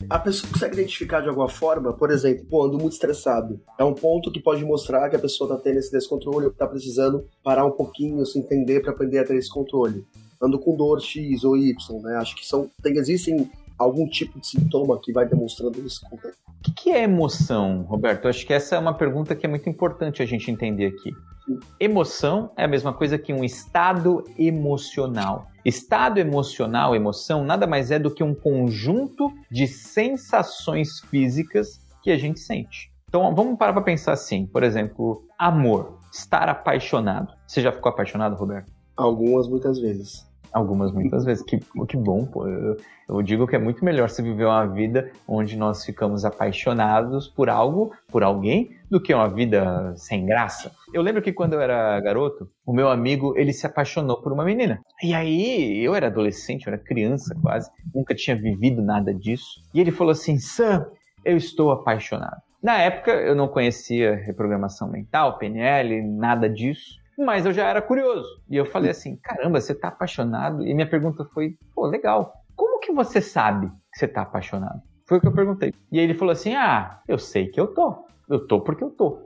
A 0.08 0.18
pessoa 0.18 0.52
consegue 0.52 0.74
identificar 0.74 1.22
de 1.22 1.28
alguma 1.28 1.48
forma, 1.48 1.92
por 1.92 2.10
exemplo, 2.10 2.44
pô, 2.44 2.64
ando 2.64 2.78
muito 2.78 2.92
estressado. 2.92 3.58
É 3.78 3.82
um 3.82 3.94
ponto 3.94 4.30
que 4.30 4.38
pode 4.38 4.64
mostrar 4.64 5.08
que 5.08 5.16
a 5.16 5.18
pessoa 5.18 5.50
está 5.50 5.60
tendo 5.62 5.78
esse 5.78 5.90
descontrole 5.90 6.46
ou 6.46 6.52
está 6.52 6.66
precisando 6.66 7.26
parar 7.42 7.64
um 7.64 7.70
pouquinho, 7.70 8.24
se 8.24 8.38
entender 8.38 8.80
para 8.80 8.92
aprender 8.92 9.18
a 9.18 9.24
ter 9.24 9.34
esse 9.34 9.50
controle 9.50 10.04
ando 10.44 10.58
com 10.58 10.76
dor 10.76 11.00
X 11.00 11.44
ou 11.44 11.56
Y, 11.56 12.02
né? 12.02 12.16
Acho 12.16 12.36
que 12.36 12.46
são, 12.46 12.70
tem, 12.82 12.96
existem 12.96 13.50
algum 13.78 14.06
tipo 14.08 14.38
de 14.40 14.46
sintoma 14.46 14.98
que 15.00 15.12
vai 15.12 15.26
demonstrando 15.26 15.80
isso. 15.84 16.00
O 16.12 16.62
que, 16.62 16.72
que 16.72 16.90
é 16.90 17.02
emoção, 17.02 17.82
Roberto? 17.82 18.28
Acho 18.28 18.46
que 18.46 18.52
essa 18.52 18.76
é 18.76 18.78
uma 18.78 18.94
pergunta 18.94 19.34
que 19.34 19.46
é 19.46 19.48
muito 19.48 19.68
importante 19.68 20.22
a 20.22 20.26
gente 20.26 20.50
entender 20.50 20.86
aqui. 20.86 21.12
Sim. 21.44 21.58
Emoção 21.78 22.50
é 22.56 22.64
a 22.64 22.68
mesma 22.68 22.92
coisa 22.92 23.18
que 23.18 23.32
um 23.32 23.44
estado 23.44 24.24
emocional. 24.38 25.48
Estado 25.64 26.18
emocional, 26.18 26.94
emoção, 26.94 27.44
nada 27.44 27.66
mais 27.66 27.90
é 27.90 27.98
do 27.98 28.10
que 28.10 28.22
um 28.22 28.34
conjunto 28.34 29.30
de 29.50 29.66
sensações 29.66 31.00
físicas 31.10 31.80
que 32.02 32.10
a 32.10 32.16
gente 32.16 32.40
sente. 32.40 32.92
Então 33.08 33.34
vamos 33.34 33.58
parar 33.58 33.72
para 33.72 33.82
pensar 33.82 34.12
assim, 34.12 34.46
por 34.46 34.62
exemplo, 34.62 35.26
amor, 35.38 35.98
estar 36.12 36.48
apaixonado. 36.48 37.34
Você 37.46 37.60
já 37.60 37.72
ficou 37.72 37.90
apaixonado, 37.90 38.36
Roberto? 38.36 38.72
Algumas, 38.96 39.48
muitas 39.48 39.78
vezes. 39.78 40.26
Algumas, 40.54 40.92
muitas 40.92 41.24
vezes. 41.24 41.44
Que, 41.44 41.58
que 41.58 41.96
bom, 41.96 42.24
pô. 42.24 42.46
Eu, 42.46 42.76
eu, 43.08 43.22
digo 43.22 43.44
que 43.44 43.56
é 43.56 43.58
muito 43.58 43.84
melhor 43.84 44.08
se 44.08 44.22
viver 44.22 44.44
uma 44.44 44.64
vida 44.66 45.10
onde 45.26 45.56
nós 45.56 45.84
ficamos 45.84 46.24
apaixonados 46.24 47.26
por 47.26 47.50
algo, 47.50 47.92
por 48.08 48.22
alguém, 48.22 48.70
do 48.88 49.02
que 49.02 49.12
uma 49.12 49.28
vida 49.28 49.92
sem 49.96 50.24
graça. 50.24 50.70
Eu 50.92 51.02
lembro 51.02 51.20
que 51.20 51.32
quando 51.32 51.54
eu 51.54 51.60
era 51.60 52.00
garoto, 52.00 52.48
o 52.64 52.72
meu 52.72 52.88
amigo, 52.88 53.36
ele 53.36 53.52
se 53.52 53.66
apaixonou 53.66 54.22
por 54.22 54.32
uma 54.32 54.44
menina. 54.44 54.80
E 55.02 55.12
aí, 55.12 55.84
eu 55.84 55.92
era 55.92 56.06
adolescente, 56.06 56.68
eu 56.68 56.72
era 56.72 56.80
criança 56.80 57.34
quase, 57.42 57.68
nunca 57.92 58.14
tinha 58.14 58.36
vivido 58.36 58.80
nada 58.80 59.12
disso. 59.12 59.60
E 59.74 59.80
ele 59.80 59.90
falou 59.90 60.12
assim, 60.12 60.38
Sam, 60.38 60.86
eu 61.24 61.36
estou 61.36 61.72
apaixonado. 61.72 62.40
Na 62.62 62.78
época, 62.78 63.10
eu 63.10 63.34
não 63.34 63.48
conhecia 63.48 64.14
reprogramação 64.14 64.88
mental, 64.88 65.36
PNL, 65.36 66.00
nada 66.00 66.48
disso. 66.48 67.02
Mas 67.18 67.46
eu 67.46 67.52
já 67.52 67.68
era 67.68 67.80
curioso. 67.80 68.28
E 68.48 68.56
eu 68.56 68.66
falei 68.66 68.90
assim: 68.90 69.16
caramba, 69.16 69.60
você 69.60 69.74
tá 69.74 69.88
apaixonado? 69.88 70.66
E 70.66 70.74
minha 70.74 70.88
pergunta 70.88 71.24
foi: 71.32 71.56
pô, 71.74 71.86
legal. 71.86 72.32
Como 72.56 72.80
que 72.80 72.92
você 72.92 73.20
sabe 73.20 73.68
que 73.92 73.98
você 73.98 74.08
tá 74.08 74.22
apaixonado? 74.22 74.80
Foi 75.06 75.18
o 75.18 75.20
que 75.20 75.26
eu 75.26 75.34
perguntei. 75.34 75.74
E 75.90 75.98
aí 75.98 76.04
ele 76.04 76.14
falou 76.14 76.32
assim: 76.32 76.54
ah, 76.54 77.00
eu 77.06 77.18
sei 77.18 77.48
que 77.48 77.60
eu 77.60 77.68
tô. 77.68 78.04
Eu 78.28 78.46
tô 78.46 78.60
porque 78.60 78.82
eu 78.82 78.90
tô. 78.90 79.22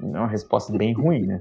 É 0.00 0.18
uma 0.18 0.26
resposta 0.26 0.76
bem 0.76 0.92
ruim, 0.92 1.26
né? 1.26 1.40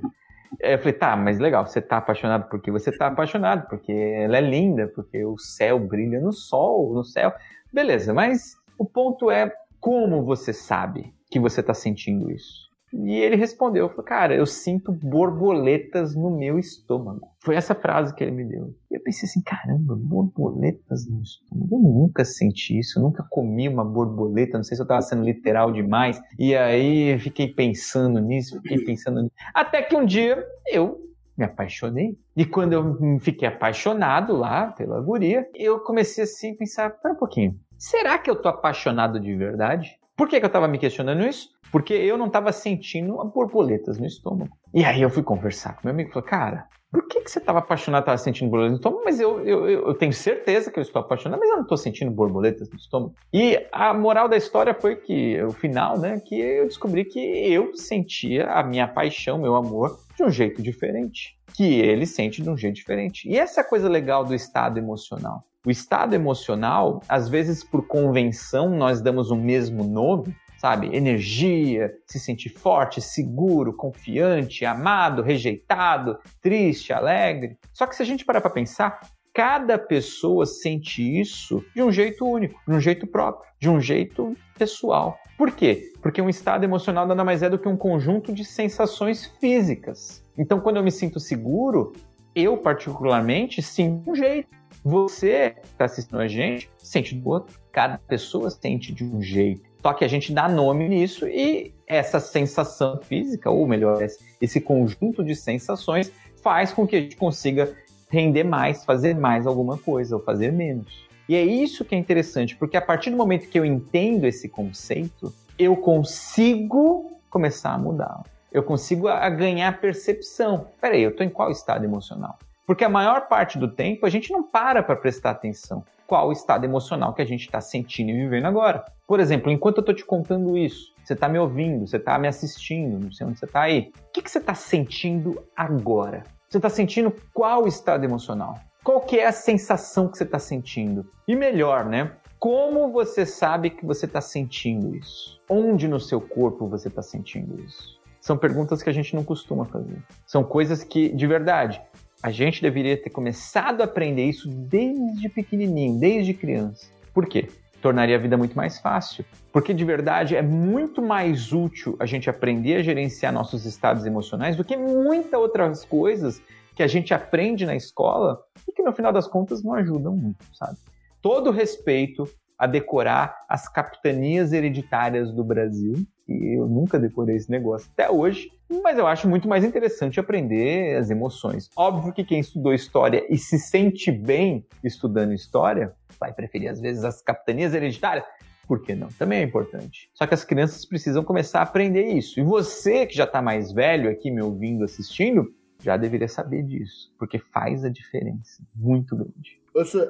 Eu 0.59 0.77
falei, 0.77 0.93
tá, 0.93 1.15
mas 1.15 1.39
legal, 1.39 1.65
você 1.65 1.81
tá 1.81 1.97
apaixonado 1.97 2.47
porque 2.49 2.71
você 2.71 2.91
tá 2.91 3.07
apaixonado, 3.07 3.67
porque 3.67 3.91
ela 3.91 4.37
é 4.37 4.41
linda, 4.41 4.87
porque 4.95 5.23
o 5.25 5.37
céu 5.37 5.79
brilha 5.79 6.21
no 6.21 6.31
sol, 6.31 6.93
no 6.93 7.03
céu. 7.03 7.33
Beleza, 7.73 8.13
mas 8.13 8.55
o 8.77 8.85
ponto 8.85 9.29
é 9.29 9.51
como 9.79 10.23
você 10.23 10.53
sabe 10.53 11.13
que 11.29 11.39
você 11.39 11.61
tá 11.61 11.73
sentindo 11.73 12.31
isso? 12.31 12.66
E 12.93 13.15
ele 13.15 13.35
respondeu, 13.35 13.89
falou, 13.89 14.03
cara, 14.03 14.35
eu 14.35 14.45
sinto 14.45 14.91
borboletas 14.91 16.15
no 16.15 16.29
meu 16.29 16.57
estômago. 16.57 17.27
Foi 17.39 17.55
essa 17.55 17.75
frase 17.75 18.13
que 18.15 18.23
ele 18.23 18.31
me 18.31 18.45
deu. 18.45 18.73
E 18.89 18.95
eu 18.95 19.03
pensei 19.03 19.27
assim, 19.27 19.41
caramba, 19.41 19.95
borboletas 19.95 21.05
no 21.07 21.21
estômago? 21.21 21.75
Eu 21.75 21.79
nunca 21.79 22.23
senti 22.23 22.79
isso, 22.79 22.97
eu 22.97 23.03
nunca 23.03 23.25
comi 23.29 23.67
uma 23.67 23.83
borboleta, 23.83 24.57
não 24.57 24.63
sei 24.63 24.75
se 24.75 24.81
eu 24.81 24.85
estava 24.85 25.01
sendo 25.01 25.23
literal 25.23 25.71
demais. 25.71 26.19
E 26.39 26.55
aí 26.55 27.19
fiquei 27.19 27.47
pensando 27.47 28.19
nisso, 28.21 28.61
fiquei 28.61 28.83
pensando 28.83 29.21
nisso. 29.21 29.35
Até 29.53 29.81
que 29.81 29.95
um 29.95 30.05
dia 30.05 30.45
eu 30.67 31.07
me 31.37 31.45
apaixonei. 31.45 32.17
E 32.35 32.45
quando 32.45 32.73
eu 32.73 33.19
fiquei 33.19 33.47
apaixonado 33.47 34.35
lá 34.35 34.67
pela 34.71 34.99
guria, 35.01 35.47
eu 35.55 35.79
comecei 35.79 36.23
assim 36.23 36.53
a 36.53 36.55
pensar, 36.55 36.89
pera 36.89 37.13
um 37.13 37.17
pouquinho, 37.17 37.59
será 37.77 38.17
que 38.17 38.29
eu 38.29 38.35
tô 38.35 38.49
apaixonado 38.49 39.19
de 39.19 39.35
verdade? 39.35 39.99
Por 40.15 40.27
que, 40.27 40.39
que 40.39 40.45
eu 40.45 40.47
estava 40.47 40.67
me 40.67 40.79
questionando 40.79 41.21
isso? 41.21 41.49
Porque 41.71 41.93
eu 41.93 42.17
não 42.17 42.27
estava 42.27 42.51
sentindo 42.51 43.17
borboletas 43.33 43.97
no 43.97 44.05
estômago. 44.05 44.55
E 44.73 44.83
aí 44.83 45.01
eu 45.01 45.09
fui 45.09 45.23
conversar 45.23 45.75
com 45.75 45.81
meu 45.83 45.93
amigo 45.93 46.09
e 46.09 46.13
falei, 46.13 46.29
cara, 46.29 46.67
por 46.89 47.05
que, 47.07 47.21
que 47.21 47.29
você 47.29 47.39
estava 47.39 47.59
apaixonado, 47.59 48.03
estava 48.03 48.17
sentindo 48.17 48.49
borboletas 48.49 48.71
no 48.71 48.77
estômago? 48.77 49.01
Mas 49.03 49.19
eu, 49.19 49.45
eu, 49.45 49.67
eu 49.87 49.93
tenho 49.93 50.13
certeza 50.13 50.71
que 50.71 50.79
eu 50.79 50.81
estou 50.81 51.01
apaixonado, 51.01 51.39
mas 51.39 51.49
eu 51.49 51.57
não 51.57 51.63
estou 51.63 51.77
sentindo 51.77 52.11
borboletas 52.11 52.69
no 52.69 52.77
estômago. 52.77 53.13
E 53.33 53.61
a 53.71 53.93
moral 53.93 54.29
da 54.29 54.37
história 54.37 54.73
foi 54.73 54.95
que, 54.95 55.41
o 55.43 55.51
final, 55.51 55.99
né, 55.99 56.21
que 56.25 56.39
eu 56.39 56.65
descobri 56.65 57.03
que 57.03 57.19
eu 57.19 57.75
sentia 57.75 58.47
a 58.51 58.63
minha 58.63 58.87
paixão, 58.87 59.37
meu 59.37 59.55
amor, 59.55 59.99
de 60.15 60.23
um 60.23 60.29
jeito 60.29 60.61
diferente. 60.61 61.37
Que 61.53 61.79
ele 61.81 62.05
sente 62.05 62.41
de 62.41 62.49
um 62.49 62.55
jeito 62.55 62.75
diferente. 62.75 63.27
E 63.27 63.37
essa 63.37 63.61
é 63.61 63.63
a 63.63 63.67
coisa 63.67 63.89
legal 63.89 64.23
do 64.23 64.33
estado 64.33 64.77
emocional. 64.77 65.43
O 65.65 65.71
estado 65.71 66.13
emocional, 66.13 67.01
às 67.09 67.27
vezes 67.27 67.63
por 67.63 67.85
convenção, 67.85 68.69
nós 68.69 69.01
damos 69.01 69.29
o 69.29 69.35
mesmo 69.35 69.83
nome, 69.83 70.33
sabe? 70.57 70.95
Energia, 70.95 71.93
se 72.05 72.19
sentir 72.19 72.49
forte, 72.49 73.01
seguro, 73.01 73.73
confiante, 73.73 74.65
amado, 74.65 75.21
rejeitado, 75.21 76.17
triste, 76.41 76.91
alegre. 76.91 77.57
Só 77.73 77.85
que 77.85 77.95
se 77.95 78.01
a 78.01 78.05
gente 78.05 78.25
parar 78.25 78.41
para 78.41 78.49
pensar, 78.49 78.99
cada 79.33 79.77
pessoa 79.77 80.45
sente 80.45 81.01
isso 81.19 81.63
de 81.75 81.83
um 81.83 81.91
jeito 81.91 82.25
único, 82.25 82.59
de 82.67 82.73
um 82.73 82.79
jeito 82.79 83.05
próprio, 83.05 83.47
de 83.59 83.69
um 83.69 83.79
jeito 83.79 84.35
pessoal. 84.57 85.17
Por 85.37 85.51
quê? 85.51 85.93
Porque 86.01 86.19
um 86.19 86.29
estado 86.29 86.63
emocional 86.63 87.05
nada 87.05 87.23
mais 87.23 87.43
é 87.43 87.49
do 87.49 87.59
que 87.59 87.69
um 87.69 87.77
conjunto 87.77 88.33
de 88.33 88.43
sensações 88.43 89.27
físicas. 89.39 90.23
Então, 90.35 90.59
quando 90.59 90.77
eu 90.77 90.83
me 90.83 90.91
sinto 90.91 91.19
seguro, 91.19 91.93
eu 92.33 92.57
particularmente 92.57 93.61
sinto 93.61 94.09
um 94.09 94.15
jeito. 94.15 94.49
Você 94.83 95.51
que 95.51 95.67
está 95.67 95.85
assistindo 95.85 96.19
a 96.19 96.27
gente 96.27 96.69
sente 96.77 97.13
do 97.13 97.29
outro. 97.29 97.59
Cada 97.71 97.97
pessoa 97.97 98.49
sente 98.49 98.93
de 98.93 99.03
um 99.03 99.21
jeito. 99.21 99.66
Só 99.81 99.93
que 99.93 100.03
a 100.03 100.07
gente 100.07 100.33
dá 100.33 100.47
nome 100.49 100.87
nisso 100.87 101.27
e 101.27 101.73
essa 101.85 102.19
sensação 102.19 102.97
física, 102.97 103.49
ou 103.49 103.67
melhor, 103.67 104.05
esse 104.41 104.59
conjunto 104.59 105.23
de 105.23 105.35
sensações, 105.35 106.11
faz 106.41 106.73
com 106.73 106.85
que 106.85 106.95
a 106.95 107.01
gente 107.01 107.15
consiga 107.15 107.73
render 108.09 108.43
mais, 108.43 108.83
fazer 108.83 109.15
mais 109.15 109.45
alguma 109.45 109.77
coisa 109.77 110.15
ou 110.15 110.23
fazer 110.23 110.51
menos. 110.51 111.07
E 111.29 111.35
é 111.35 111.43
isso 111.43 111.83
que 111.83 111.93
é 111.93 111.97
interessante, 111.97 112.55
porque 112.55 112.77
a 112.77 112.81
partir 112.81 113.09
do 113.09 113.17
momento 113.17 113.49
que 113.49 113.59
eu 113.59 113.65
entendo 113.65 114.25
esse 114.25 114.47
conceito, 114.47 115.33
eu 115.59 115.75
consigo 115.75 117.11
começar 117.29 117.73
a 117.73 117.77
mudar. 117.77 118.23
Eu 118.51 118.63
consigo 118.63 119.07
a 119.09 119.29
ganhar 119.29 119.79
percepção. 119.79 120.67
Peraí, 120.79 121.03
eu 121.03 121.09
estou 121.09 121.25
em 121.25 121.29
qual 121.29 121.51
estado 121.51 121.83
emocional? 121.83 122.39
Porque 122.65 122.83
a 122.83 122.89
maior 122.89 123.27
parte 123.27 123.57
do 123.57 123.67
tempo 123.67 124.05
a 124.05 124.09
gente 124.09 124.31
não 124.31 124.43
para 124.43 124.81
para 124.81 124.95
prestar 124.95 125.31
atenção 125.31 125.83
qual 126.07 126.29
o 126.29 126.31
estado 126.31 126.63
emocional 126.63 127.13
que 127.13 127.21
a 127.21 127.25
gente 127.25 127.41
está 127.41 127.59
sentindo 127.59 128.09
e 128.09 128.13
vivendo 128.13 128.45
agora. 128.45 128.85
Por 129.05 129.19
exemplo, 129.19 129.51
enquanto 129.51 129.77
eu 129.77 129.81
estou 129.81 129.93
te 129.93 130.05
contando 130.05 130.57
isso, 130.57 130.93
você 131.03 131.13
está 131.13 131.27
me 131.27 131.37
ouvindo, 131.37 131.85
você 131.85 131.97
está 131.97 132.17
me 132.17 132.27
assistindo, 132.27 132.97
não 132.97 133.11
sei 133.11 133.27
onde 133.27 133.37
você 133.37 133.45
está 133.45 133.61
aí. 133.61 133.91
O 134.09 134.11
que, 134.13 134.21
que 134.21 134.31
você 134.31 134.39
está 134.39 134.55
sentindo 134.55 135.43
agora? 135.55 136.23
Você 136.49 136.57
está 136.57 136.69
sentindo 136.69 137.13
qual 137.33 137.67
estado 137.67 138.05
emocional? 138.05 138.57
Qual 138.83 139.01
que 139.01 139.19
é 139.19 139.27
a 139.27 139.33
sensação 139.33 140.07
que 140.07 140.17
você 140.17 140.23
está 140.23 140.39
sentindo? 140.39 141.05
E 141.27 141.35
melhor, 141.35 141.85
né? 141.85 142.13
Como 142.39 142.89
você 142.91 143.25
sabe 143.25 143.69
que 143.69 143.85
você 143.85 144.05
está 144.05 144.21
sentindo 144.21 144.95
isso? 144.95 145.41
Onde 145.49 145.87
no 145.87 145.99
seu 145.99 146.21
corpo 146.21 146.67
você 146.67 146.87
está 146.87 147.01
sentindo 147.01 147.59
isso? 147.61 147.97
São 148.21 148.37
perguntas 148.37 148.83
que 148.83 148.89
a 148.89 148.93
gente 148.93 149.15
não 149.15 149.23
costuma 149.23 149.65
fazer. 149.65 150.01
São 150.25 150.43
coisas 150.43 150.83
que, 150.83 151.09
de 151.09 151.25
verdade, 151.25 151.81
a 152.21 152.31
gente 152.31 152.61
deveria 152.61 153.01
ter 153.01 153.09
começado 153.09 153.81
a 153.81 153.85
aprender 153.85 154.25
isso 154.25 154.49
desde 154.49 155.29
pequenininho, 155.29 155.99
desde 155.99 156.33
criança. 156.33 156.87
Por 157.13 157.27
quê? 157.27 157.47
Tornaria 157.81 158.15
a 158.15 158.19
vida 158.19 158.35
muito 158.37 158.55
mais 158.55 158.79
fácil. 158.79 159.23
Porque 159.51 159.73
de 159.73 159.85
verdade 159.85 160.35
é 160.35 160.41
muito 160.41 161.01
mais 161.01 161.53
útil 161.53 161.95
a 161.99 162.05
gente 162.05 162.29
aprender 162.29 162.75
a 162.75 162.83
gerenciar 162.83 163.31
nossos 163.31 163.65
estados 163.65 164.05
emocionais 164.05 164.55
do 164.55 164.63
que 164.63 164.75
muitas 164.75 165.39
outras 165.39 165.85
coisas 165.85 166.41
que 166.75 166.83
a 166.83 166.87
gente 166.87 167.13
aprende 167.13 167.65
na 167.65 167.75
escola 167.75 168.39
e 168.67 168.71
que 168.71 168.83
no 168.83 168.93
final 168.93 169.11
das 169.11 169.27
contas 169.27 169.63
não 169.63 169.73
ajudam 169.73 170.15
muito, 170.15 170.43
sabe? 170.53 170.77
Todo 171.21 171.51
respeito 171.51 172.27
a 172.57 172.65
decorar 172.65 173.35
as 173.47 173.67
capitanias 173.67 174.51
hereditárias 174.51 175.31
do 175.31 175.43
Brasil, 175.43 176.05
e 176.27 176.57
eu 176.57 176.67
nunca 176.67 176.99
decorei 176.99 177.35
esse 177.35 177.49
negócio 177.49 177.89
até 177.93 178.09
hoje, 178.09 178.51
mas 178.83 178.97
eu 178.97 179.07
acho 179.07 179.27
muito 179.27 179.47
mais 179.47 179.63
interessante 179.63 180.19
aprender 180.19 180.97
as 180.97 181.09
emoções. 181.09 181.69
Óbvio 181.75 182.13
que 182.13 182.23
quem 182.23 182.39
estudou 182.39 182.73
história 182.73 183.25
e 183.29 183.37
se 183.37 183.57
sente 183.57 184.11
bem 184.11 184.65
estudando 184.83 185.33
história, 185.33 185.93
vai 186.19 186.33
preferir 186.33 186.69
às 186.69 186.79
vezes 186.81 187.03
as 187.03 187.21
capitanias 187.21 187.73
hereditárias, 187.73 188.25
por 188.67 188.81
que 188.81 188.93
não? 188.93 189.07
Também 189.07 189.39
é 189.39 189.43
importante. 189.43 190.09
Só 190.13 190.27
que 190.27 190.33
as 190.33 190.43
crianças 190.43 190.83
precisam 190.83 191.23
começar 191.23 191.59
a 191.59 191.63
aprender 191.63 192.05
isso. 192.07 192.39
E 192.39 192.43
você 192.43 193.05
que 193.05 193.15
já 193.15 193.23
está 193.23 193.41
mais 193.41 193.71
velho 193.71 194.09
aqui 194.09 194.29
me 194.29 194.41
ouvindo, 194.41 194.83
assistindo, 194.83 195.53
já 195.81 195.95
deveria 195.95 196.27
saber 196.27 196.63
disso, 196.63 197.13
porque 197.17 197.39
faz 197.39 197.85
a 197.85 197.89
diferença 197.89 198.61
muito 198.75 199.15
grande. 199.15 199.61